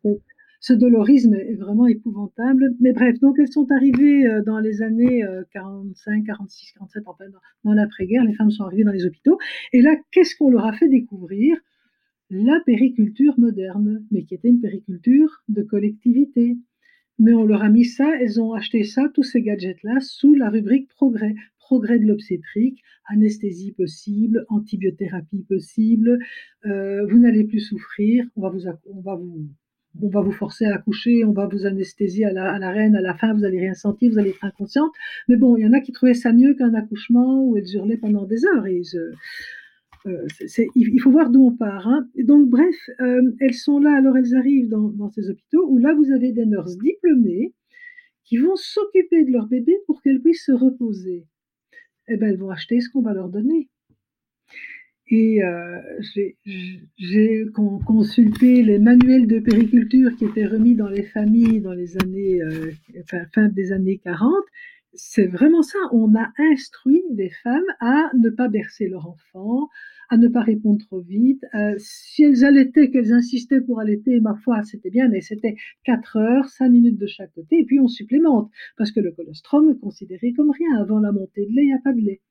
[0.66, 2.74] ce dolorisme est vraiment épouvantable.
[2.80, 7.26] Mais bref, donc elles sont arrivées euh, dans les années 45, 46, 47, enfin,
[7.64, 8.24] dans, l'après-guerre.
[8.24, 9.38] Les femmes sont arrivées dans les hôpitaux.
[9.74, 11.56] Et là, qu'est-ce qu'on leur a fait découvrir?
[12.32, 16.58] La périculture moderne, mais qui était une périculture de collectivité.
[17.20, 20.50] Mais on leur a mis ça, elles ont acheté ça, tous ces gadgets-là, sous la
[20.50, 21.36] rubrique progrès.
[21.60, 26.18] Progrès de l'obstétrique, anesthésie possible, antibiothérapie possible,
[26.66, 28.62] euh, vous n'allez plus souffrir, on va vous,
[28.92, 29.48] on va vous,
[30.02, 32.96] on va vous forcer à accoucher, on va vous anesthésier à la, à la reine,
[32.96, 34.92] à la fin, vous n'allez rien sentir, vous allez être inconsciente.
[35.28, 37.98] Mais bon, il y en a qui trouvaient ça mieux qu'un accouchement où elles hurlaient
[37.98, 38.66] pendant des heures.
[40.08, 40.28] Euh,
[40.76, 41.88] il faut voir d'où on part.
[41.88, 42.08] Hein.
[42.20, 46.12] donc, bref, euh, elles sont là, alors elles arrivent dans, ces hôpitaux où là, vous
[46.12, 47.54] avez des nurses diplômées
[48.24, 51.26] qui vont s'occuper de leur bébé pour qu'elles puissent se reposer.
[52.08, 53.70] Eh bien, elles vont acheter ce qu'on va leur donner.
[55.08, 55.80] Et euh,
[56.98, 62.42] j'ai consulté les manuels de périculture qui étaient remis dans les familles dans les années,
[62.42, 62.72] euh,
[63.34, 64.34] fin des années 40.
[64.94, 65.78] C'est vraiment ça.
[65.92, 69.70] On a instruit des femmes à ne pas bercer leur enfant,
[70.10, 71.44] à ne pas répondre trop vite.
[71.54, 76.18] Euh, si elles allaitaient, qu'elles insistaient pour allaiter, ma foi, c'était bien, mais c'était 4
[76.18, 79.80] heures, 5 minutes de chaque côté, et puis on supplémente, parce que le colostrum est
[79.80, 80.80] considéré comme rien.
[80.80, 82.22] Avant la montée de lait, il n'y a pas de lait.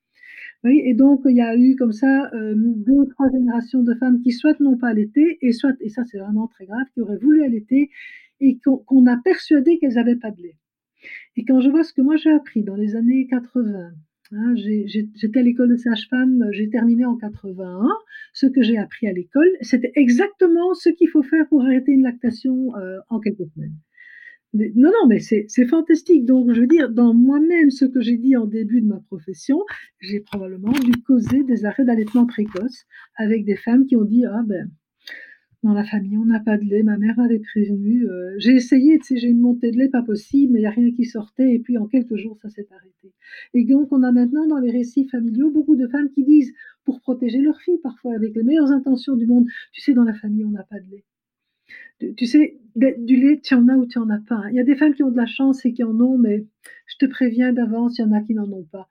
[0.65, 4.21] Et donc il y a eu comme ça euh, deux ou trois générations de femmes
[4.21, 7.43] qui soit n'ont pas allaité, et et ça c'est vraiment très grave, qui auraient voulu
[7.43, 7.89] allaiter
[8.41, 10.57] et qu'on a persuadé qu'elles n'avaient pas de lait.
[11.37, 13.91] Et quand je vois ce que moi j'ai appris dans les années 80,
[14.31, 17.87] hein, j'étais à l'école de sage-femme, j'ai terminé en 81,
[18.33, 22.03] ce que j'ai appris à l'école, c'était exactement ce qu'il faut faire pour arrêter une
[22.03, 23.75] lactation euh, en quelques semaines.
[24.55, 26.25] Non, non, mais c'est fantastique.
[26.25, 29.59] Donc, je veux dire, dans moi-même, ce que j'ai dit en début de ma profession,
[29.99, 32.85] j'ai probablement dû causer des arrêts d'allaitement précoce
[33.17, 34.71] avec des femmes qui ont dit Ah ben,
[35.63, 38.07] dans la famille, on n'a pas de lait, ma mère m'avait prévenu.
[38.07, 40.67] Euh, j'ai essayé, tu sais, j'ai une montée de lait, pas possible, mais il n'y
[40.67, 43.13] a rien qui sortait, et puis en quelques jours, ça s'est arrêté.
[43.53, 46.53] Et donc, on a maintenant dans les récits familiaux beaucoup de femmes qui disent,
[46.85, 50.13] pour protéger leur fille, parfois avec les meilleures intentions du monde, tu sais, dans la
[50.13, 51.03] famille, on n'a pas de lait
[52.17, 54.35] tu sais, du lait, tu en as ou tu en as pas.
[54.35, 54.49] Hein.
[54.51, 56.45] Il y a des femmes qui ont de la chance et qui en ont, mais
[56.87, 58.89] je te préviens d'avance, il y en a qui n'en ont pas.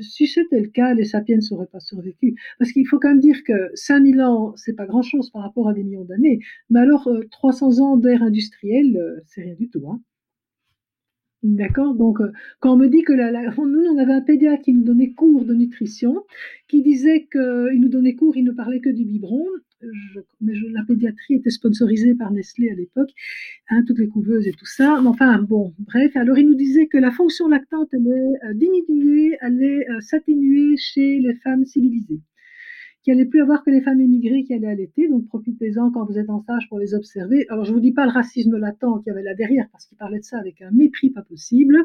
[0.00, 2.34] Si c'était le cas, les sapiens ne seraient pas survécus.
[2.58, 5.68] Parce qu'il faut quand même dire que 5000 ans, c'est pas grand chose par rapport
[5.68, 6.40] à des millions d'années.
[6.70, 9.82] Mais alors, 300 euh, ans d'ère industrielle, euh, c'est rien du tout.
[9.88, 10.00] Hein.
[11.42, 11.94] D'accord?
[11.94, 14.84] Donc, euh, quand on me dit que la, nous, on avait un pédiatre qui nous
[14.84, 16.24] donnait cours de nutrition,
[16.68, 19.46] qui disait qu'il nous donnait cours, il ne parlait que du biberon,
[20.40, 23.10] mais la pédiatrie était sponsorisée par Nestlé à l'époque,
[23.70, 25.00] hein, toutes les couveuses et tout ça.
[25.00, 26.14] Mais enfin, bon, bref.
[26.16, 28.10] Alors, il nous disait que la fonction lactante allait
[28.44, 32.20] euh, diminuer, allait euh, s'atténuer chez les femmes civilisées.
[33.02, 35.08] Qu'il allait plus avoir que les femmes émigrées qui allaient allaiter.
[35.08, 37.46] Donc, profitez-en quand vous êtes en stage pour les observer.
[37.48, 39.96] Alors, je vous dis pas le racisme latent qu'il y avait là derrière, parce qu'il
[39.96, 41.78] parlait de ça avec un mépris pas possible,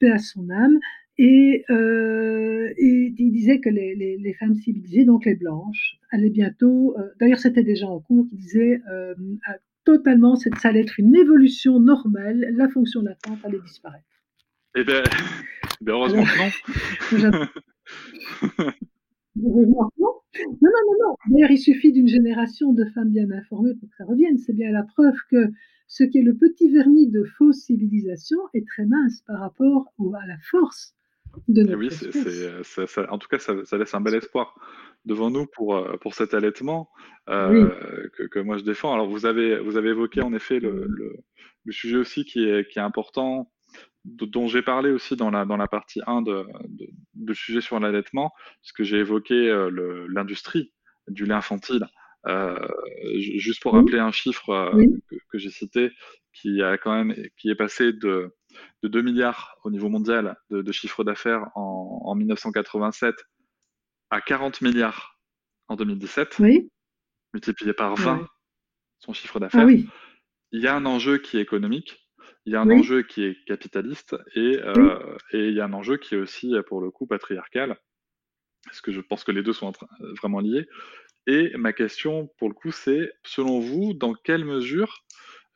[0.00, 0.78] paix à son âme.
[1.22, 6.30] Et, euh, et, il disait que les, les, les, femmes civilisées, donc les blanches, allaient
[6.30, 9.14] bientôt, euh, d'ailleurs c'était déjà en cours, qui disait euh,
[9.84, 14.06] totalement, ça allait être une évolution normale, la fonction latente allait disparaître.
[14.76, 18.70] Eh bien, eh ben heureusement que non.
[19.42, 19.90] non.
[19.98, 24.04] Non, non, non, D'ailleurs, il suffit d'une génération de femmes bien informées pour que ça
[24.04, 24.38] revienne.
[24.38, 25.50] C'est bien la preuve que
[25.88, 30.26] ce qui est le petit vernis de fausse civilisation est très mince par rapport à
[30.26, 30.94] la force
[31.48, 34.54] eh oui, c'est, en tout cas, ça, laisse un bel espoir
[35.04, 36.90] devant nous pour, euh, pour cet allaitement
[37.28, 37.68] euh,
[38.16, 38.92] que, que, moi je défends.
[38.92, 42.78] Alors, vous avez, vous avez évoqué en effet le, le, sujet aussi qui est, qui
[42.78, 43.50] est important,
[44.04, 46.46] dont j'ai parlé aussi dans la, dans la partie 1 de,
[47.14, 48.32] de, sujet sur l'allaitement,
[48.62, 50.72] parce que j'ai évoqué euh, l'industrie
[51.08, 51.86] du lait infantile.
[53.18, 54.72] juste pour rappeler un chiffre
[55.08, 55.90] que, que j'ai cité,
[56.32, 58.32] qui a quand même qui est passé de
[58.82, 63.14] de 2 milliards au niveau mondial de, chiffre d'affaires en, 1987
[64.10, 65.18] à 40 milliards
[65.68, 66.70] en 2017, oui.
[67.32, 68.26] multiplié par 20
[68.98, 69.68] son chiffre ah d'affaires.
[70.52, 72.09] Il y a un enjeu qui est économique,
[72.50, 75.98] il y a un enjeu qui est capitaliste euh, et, il y a un enjeu
[75.98, 77.78] qui est aussi, pour le coup, patriarcal,
[78.64, 79.72] parce que je pense que les deux sont
[80.20, 80.66] vraiment liés.
[81.28, 85.04] Et ma question, pour le coup, c'est, selon vous, dans quelle mesure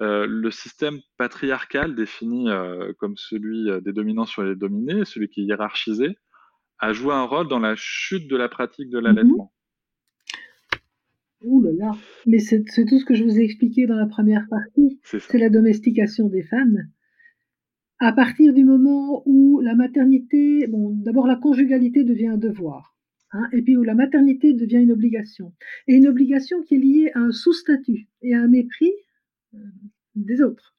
[0.03, 5.29] euh, le système patriarcal défini euh, comme celui euh, des dominants sur les dominés, celui
[5.29, 6.17] qui est hiérarchisé,
[6.79, 9.53] a joué un rôle dans la chute de la pratique de l'allaitement?
[11.45, 11.93] Ouh là là,
[12.27, 14.99] mais c'est tout ce que je vous ai expliqué dans la première partie.
[15.03, 16.89] C'est la domestication des femmes.
[17.99, 22.97] À partir du moment où la maternité, bon, d'abord la conjugalité devient un devoir,
[23.33, 25.53] hein, et puis où la maternité devient une obligation.
[25.87, 28.93] Et une obligation qui est liée à un sous-statut et à un mépris
[30.15, 30.75] des autres.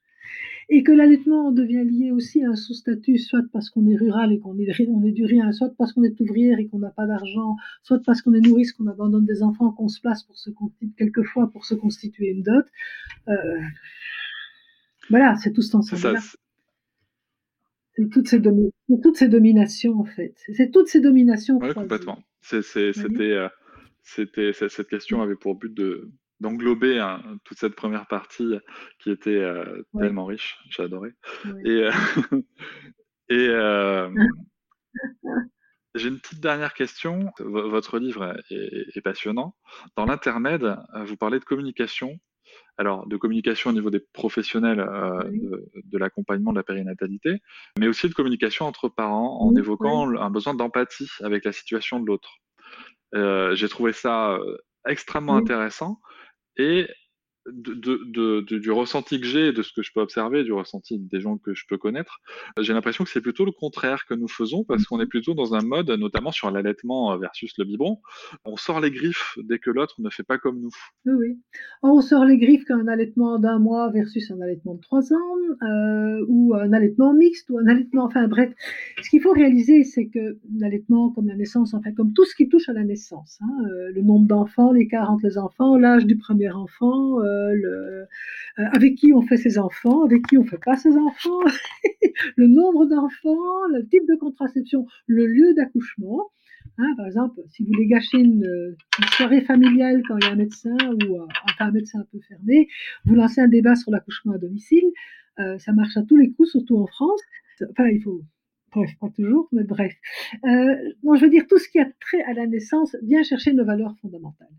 [0.69, 4.39] Et que l'allaitement devient lié aussi à un sous-statut, soit parce qu'on est rural et
[4.39, 7.05] qu'on est, on est du rien, soit parce qu'on est ouvrière et qu'on n'a pas
[7.05, 10.49] d'argent, soit parce qu'on est nourrice, qu'on abandonne des enfants, qu'on se place pour se
[10.97, 12.65] quelquefois pour se constituer une dot.
[13.27, 13.33] Euh,
[15.09, 16.17] voilà, c'est tout cet ensemble
[17.95, 20.35] C'est toutes ces, toutes ces dominations, en fait.
[20.53, 21.59] C'est toutes ces dominations.
[21.61, 22.23] Oui, complètement.
[22.41, 23.49] C'était, euh,
[24.01, 26.09] c'était, cette question avait pour but de,
[26.39, 28.55] d'englober hein, toute cette première partie
[28.99, 30.57] qui était euh, tellement riche.
[30.69, 31.11] J'ai adoré.
[31.63, 31.91] Et, euh,
[33.31, 34.09] euh,
[35.95, 37.31] j'ai une petite dernière question.
[37.39, 39.55] votre livre est, passionnant.
[39.95, 40.75] Dans l'intermède,
[41.05, 42.17] vous parlez de communication.
[42.77, 47.41] Alors, de communication au niveau des professionnels de, l'accompagnement de la périnatalité,
[47.79, 52.05] mais aussi de communication entre parents en évoquant un besoin d'empathie avec la situation de
[52.05, 52.35] l'autre.
[53.55, 54.37] J'ai trouvé ça
[54.85, 56.01] extrêmement intéressant
[56.57, 56.87] et
[57.51, 61.37] de, du ressenti que j'ai, de ce que je peux observer, du ressenti des gens
[61.37, 62.19] que je peux connaître,
[62.59, 65.53] j'ai l'impression que c'est plutôt le contraire que nous faisons parce qu'on est plutôt dans
[65.53, 67.99] un mode, notamment sur l'allaitement versus le biberon,
[68.45, 70.71] on sort les griffes dès que l'autre ne fait pas comme nous.
[71.05, 71.39] Oui, oui.
[71.83, 76.25] On sort les griffes qu'un allaitement d'un mois versus un allaitement de trois ans, euh,
[76.27, 78.51] ou un allaitement mixte, ou un allaitement, enfin bref.
[79.01, 82.49] Ce qu'il faut réaliser, c'est que l'allaitement, comme la naissance, enfin comme tout ce qui
[82.49, 86.17] touche à la naissance, hein, euh, le nombre d'enfants, l'écart entre les enfants, l'âge du
[86.17, 88.05] premier enfant, euh, euh,
[88.57, 91.39] avec qui on fait ses enfants, avec qui on fait pas ses enfants,
[92.35, 96.29] le nombre d'enfants, le type de contraception, le lieu d'accouchement.
[96.77, 98.75] Hein, par exemple, si vous voulez gâcher une,
[99.13, 102.19] soirée familiale quand il y a un médecin ou euh, enfin un médecin un peu
[102.27, 102.67] fermé,
[103.05, 104.91] vous lancez un débat sur l'accouchement à domicile.
[105.39, 107.21] Euh, ça marche à tous les coups, surtout en France.
[107.71, 108.21] Enfin, il faut
[108.73, 109.93] bref, pas toujours, mais bref.
[110.43, 113.65] Euh, je veux dire, tout ce qui a trait à la naissance vient chercher nos
[113.65, 114.49] valeurs fondamentales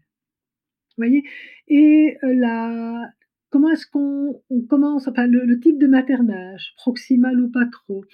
[0.97, 1.25] voyez
[1.69, 3.11] Et euh, la,
[3.51, 8.05] comment est-ce qu'on commence, enfin le, type de maternage, proximal ou pas trop,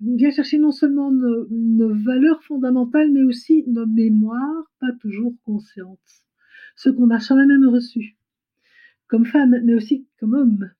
[0.00, 5.98] vient chercher non seulement nos, valeurs fondamentales, mais aussi nos mémoires, pas toujours conscientes,
[6.76, 8.16] ce qu'on a jamais même reçu,
[9.08, 10.70] comme femme, mais aussi comme homme.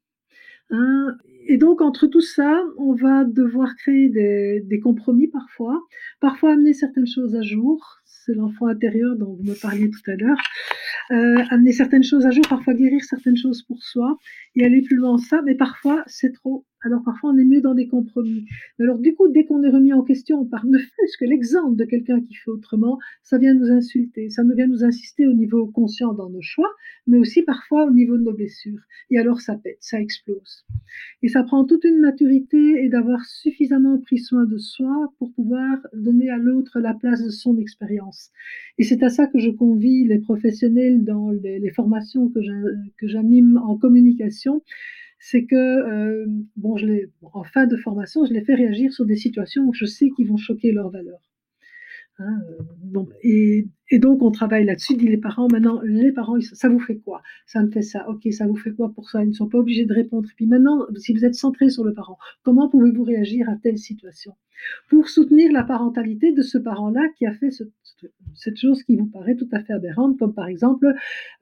[0.70, 1.16] Hein
[1.46, 5.80] et donc, entre tout ça, on va devoir créer des, compromis parfois,
[6.20, 7.98] parfois amener certaines choses à jour.
[8.04, 10.40] C'est l'enfant intérieur dont vous me parliez tout à l'heure.
[11.10, 14.18] Euh, amener certaines choses à jour, parfois guérir certaines choses pour soi
[14.54, 17.60] et aller plus loin en ça, mais parfois c'est trop alors parfois on est mieux
[17.60, 18.44] dans des compromis.
[18.80, 21.84] Alors du coup, dès qu'on est remis en question par ne fût-ce que l'exemple de
[21.84, 25.66] quelqu'un qui fait autrement, ça vient nous insulter, ça nous vient nous insister au niveau
[25.66, 26.70] conscient dans nos choix,
[27.06, 28.80] mais aussi parfois au niveau de nos blessures.
[29.10, 30.64] Et alors ça pète, ça explose.
[31.32, 36.30] Ça prend toute une maturité et d'avoir suffisamment pris soin de soi pour pouvoir donner
[36.30, 38.30] à l'autre la place de son expérience.
[38.78, 43.76] Et c'est à ça que je convie les professionnels dans les, formations que j'anime en
[43.76, 44.62] communication
[45.24, 46.26] c'est que, euh,
[46.56, 46.86] bon, je
[47.22, 50.26] en fin de formation, je les fais réagir sur des situations où je sais qu'ils
[50.26, 51.31] vont choquer leurs valeurs.
[52.20, 52.24] Euh,
[52.84, 56.98] bon, et, donc on travaille là-dessus, dit les parents, maintenant les parents, ça vous fait
[56.98, 57.22] quoi?
[57.46, 59.22] Ça me fait ça, ok, ça vous fait quoi pour ça?
[59.24, 60.28] Ils ne sont pas obligés de répondre.
[60.30, 63.78] Et puis maintenant, si vous êtes centré sur le parent, comment pouvez-vous réagir à telle
[63.78, 64.34] situation?
[64.88, 67.50] Pour soutenir la parentalité de ce parent-là qui a fait
[68.34, 70.86] cette chose qui vous paraît tout à fait aberrante, comme par exemple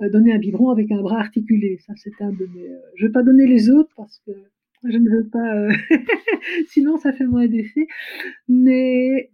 [0.00, 1.78] euh, donner un biberon avec un bras articulé.
[1.86, 2.68] Ça, c'est un de mes...
[2.68, 4.32] Euh, je ne vais pas donner les autres parce que
[4.84, 5.68] je ne veux pas,
[6.68, 7.86] sinon ça fait moins d'effet.
[8.48, 9.30] Mais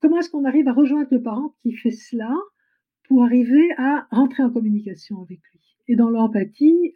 [0.00, 2.34] comment est-ce qu'on arrive à rejoindre le parent qui fait cela
[3.04, 5.67] pour arriver à rentrer en communication avec lui?
[5.88, 6.94] Et dans l'empathie.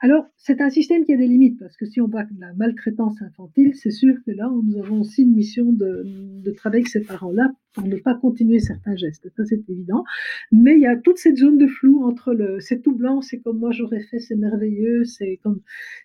[0.00, 3.20] Alors, c'est un système qui a des limites, parce que si on voit la maltraitance
[3.22, 7.02] infantile, c'est sûr que là, nous avons aussi une mission de, de travailler avec ces
[7.02, 9.28] parents-là pour ne pas continuer certains gestes.
[9.36, 10.04] Ça, c'est évident.
[10.52, 13.40] Mais il y a toute cette zone de flou entre le c'est tout blanc, c'est
[13.40, 15.60] comme moi j'aurais fait, c'est merveilleux, c'est comme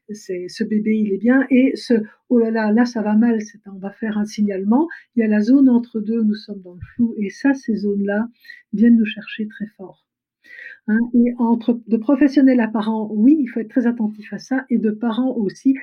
[0.09, 1.93] c'est ce bébé, il est bien, et ce
[2.29, 4.87] oh là là, là, ça va mal, on va faire un signalement.
[5.15, 7.75] Il y a la zone entre deux, nous sommes dans le flou, et ça, ces
[7.75, 8.27] zones-là
[8.73, 10.08] viennent nous chercher très fort.
[10.89, 14.65] Hein, et entre de professionnels à parents, oui, il faut être très attentif à ça,
[14.71, 15.75] et de parents aussi.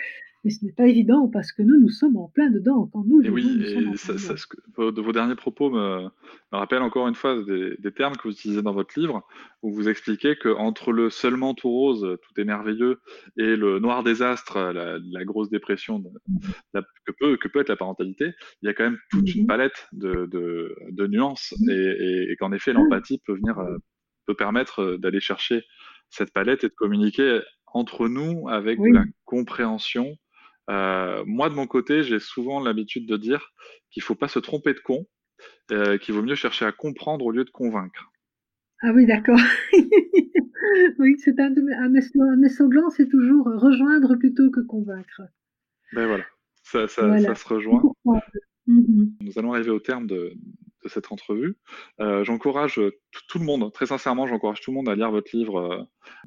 [0.42, 2.88] Mais ce n'est pas évident parce que nous, nous sommes en plein dedans.
[2.92, 7.14] Quand nous, et oui, et ça, de vos derniers propos me, me rappellent encore une
[7.14, 9.26] fois des, termes que vous utilisez dans votre livre,
[9.62, 13.00] où vous expliquez qu'entre le seulement tout rose, tout est merveilleux,
[13.36, 18.32] et le noir désastre, la, la grosse dépression que, peut, que peut être la parentalité,
[18.62, 22.52] il y a quand même toute une palette de, de, de nuances, et, et qu'en
[22.52, 23.78] effet, l'empathie peut venir euh,
[24.26, 25.64] peut permettre euh, d'aller chercher
[26.10, 30.16] cette palette et de communiquer entre nous avec de la compréhension.
[30.70, 33.52] Euh, moi, de mon côté, j'ai souvent l'habitude de dire
[33.90, 35.06] qu'il faut pas se tromper de con,
[35.72, 38.10] euh, qu'il vaut mieux chercher à comprendre au lieu de convaincre.
[38.82, 39.40] Ah oui, d'accord.
[40.98, 45.22] oui, c'est un, un, mes slogans, c'est toujours rejoindre plutôt que convaincre.
[45.92, 46.24] Ben voilà,
[46.62, 47.82] ça, ça, ça se rejoint.
[48.66, 49.16] Mhm.
[49.20, 50.32] Nous allons arriver au terme de,
[50.84, 51.56] cette entrevue.
[52.00, 52.80] Euh, j'encourage
[53.28, 55.82] tout le monde, très sincèrement, j'encourage tout le monde à lire votre livre euh,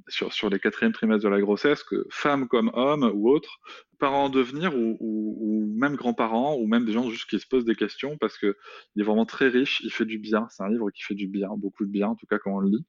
[0.08, 3.60] sur, sur les quatrièmes trimestres de la grossesse, que femmes comme hommes ou autres,
[4.00, 7.66] parents en devenir ou, ou, même grands-parents ou même des gens juste qui se posent
[7.66, 8.58] des questions parce que
[8.96, 10.48] il est vraiment très riche, il fait du bien.
[10.50, 12.60] C'est un livre qui fait du bien, beaucoup de bien, en tout cas quand on
[12.60, 12.86] le lit.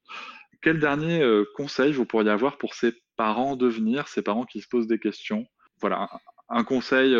[0.62, 4.60] Quel dernier euh, conseil vous pourriez avoir pour ces parents en devenir, ces parents qui
[4.60, 5.46] se posent des questions?
[5.80, 6.08] Voilà,
[6.48, 7.16] un, conseil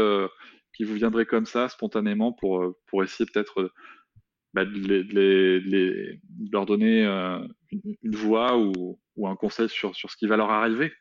[0.75, 3.73] qui vous viendrait comme ça, spontanément, pour, pour essayer peut-être
[4.55, 6.19] bah, de,
[6.53, 7.39] leur donner euh,
[7.71, 10.93] une, voix ou, un conseil sur, sur ce qui va leur arriver.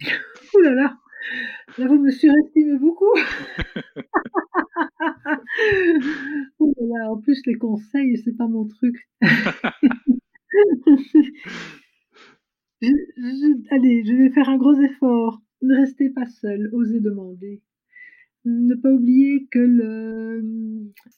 [0.54, 0.96] Ouh là là,
[1.76, 3.12] là vous me surestimez beaucoup.
[6.88, 8.96] là, en plus, les conseils, c'est pas mon truc.
[13.70, 15.40] allez, je vais faire un gros effort.
[15.62, 17.62] Ne restez pas seul, osez demander.
[18.44, 20.42] Ne pas oublier que le...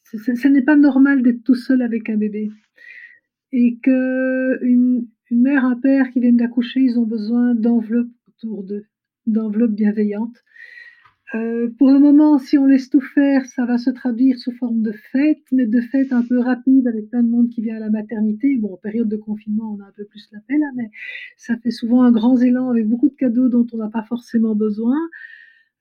[0.04, 2.50] ce, n'est pas normal d'être tout seul avec un bébé.
[3.52, 8.64] Et que une, une mère, un père qui viennent d'accoucher, ils ont besoin d'enveloppes autour
[8.64, 8.84] d'eux,
[9.26, 10.36] d'enveloppes bienveillantes.
[11.34, 14.82] Euh, pour le moment, si on laisse tout faire, ça va se traduire sous forme
[14.82, 17.80] de fête, mais de fête un peu rapide avec plein de monde qui vient à
[17.80, 18.56] la maternité.
[18.56, 20.90] Bon, en période de confinement, on a un peu plus la peine, hein, mais
[21.36, 24.56] ça fait souvent un grand élan avec beaucoup de cadeaux dont on n'a pas forcément
[24.56, 24.96] besoin.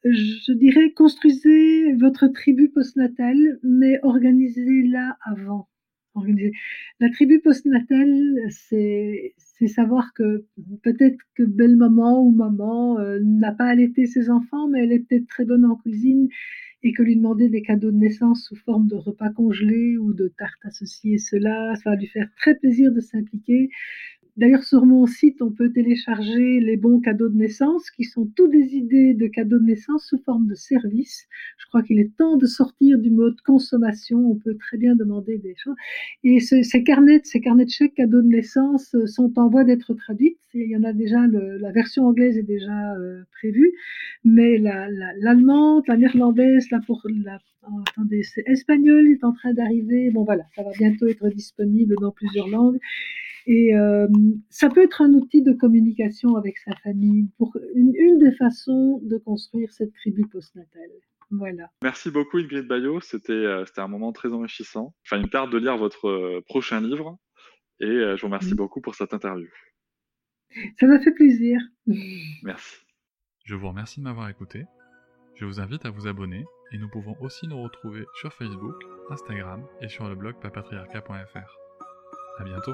[0.03, 5.69] Je dirais, construisez votre tribu postnatale, mais organisez-la avant.
[6.99, 9.33] La tribu postnatale, c'est
[9.67, 10.45] savoir que
[10.83, 14.99] peut-être que belle maman ou maman euh, n'a pas allaité ses enfants, mais elle est
[14.99, 16.27] peut-être très bonne en cuisine
[16.81, 20.29] et que lui demander des cadeaux de naissance sous forme de repas congelés ou de
[20.37, 23.69] tartes associées, cela, va lui faire très plaisir de s'impliquer.
[24.39, 28.47] D'ailleurs, sur mon site, on peut télécharger les bons cadeaux de naissance, qui sont tous
[28.47, 31.27] des idées de cadeaux de naissance sous forme de service.
[31.57, 34.17] Je crois qu'il est temps de sortir du mode consommation.
[34.31, 35.75] On peut très bien demander des choses.
[36.23, 39.93] Et ces carnets, ces carnets de chèques cadeaux de naissance euh, sont en voie d'être
[39.93, 40.37] traduits.
[40.53, 43.73] Il y en a déjà, la version anglaise est déjà euh, prévue,
[44.23, 46.79] mais l'allemande, la, néerlandaise, la,
[47.25, 50.11] la oh, attendez, c'est espagnol est en train d'arriver.
[50.11, 52.79] Bon voilà, ça va bientôt être disponible dans plusieurs langues.
[53.49, 54.07] Et euh,
[54.51, 59.17] ça peut être un outil de communication avec sa famille, pour une, des façons de
[59.17, 60.91] construire cette tribu postnatale.
[61.31, 61.71] Voilà.
[61.81, 64.93] Merci beaucoup Ingrid Bayot, c'était euh, un moment très enrichissant.
[65.03, 67.17] Enfin, une me de lire votre euh, prochain livre
[67.79, 69.47] et je vous remercie beaucoup pour cette interview.
[70.79, 71.59] Ça m'a fait plaisir.
[72.43, 72.77] Merci.
[73.45, 74.65] Je vous remercie de m'avoir écouté.
[75.35, 78.75] Je vous invite à vous abonner et nous pouvons aussi nous retrouver sur Facebook,
[79.09, 81.57] Instagram et sur le blog papatriarca.fr.
[82.39, 82.73] À bientôt.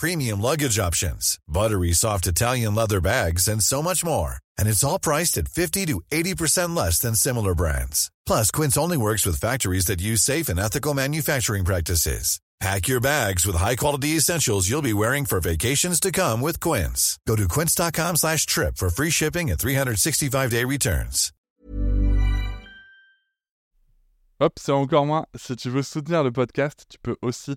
[0.00, 4.36] premium luggage options, buttery soft Italian leather bags, and so much more.
[4.58, 8.10] And it's all priced at 50 to 80% less than similar brands.
[8.26, 12.40] Plus, Quince only works with factories that use safe and ethical manufacturing practices.
[12.60, 17.18] Pack your bags with high-quality essentials you'll be wearing for vacations to come with Quince.
[17.26, 21.32] Go to quince.com slash trip for free shipping and 365-day returns.
[24.40, 25.26] Hop, c'est encore moins.
[25.36, 27.56] Si tu veux soutenir le podcast, tu peux aussi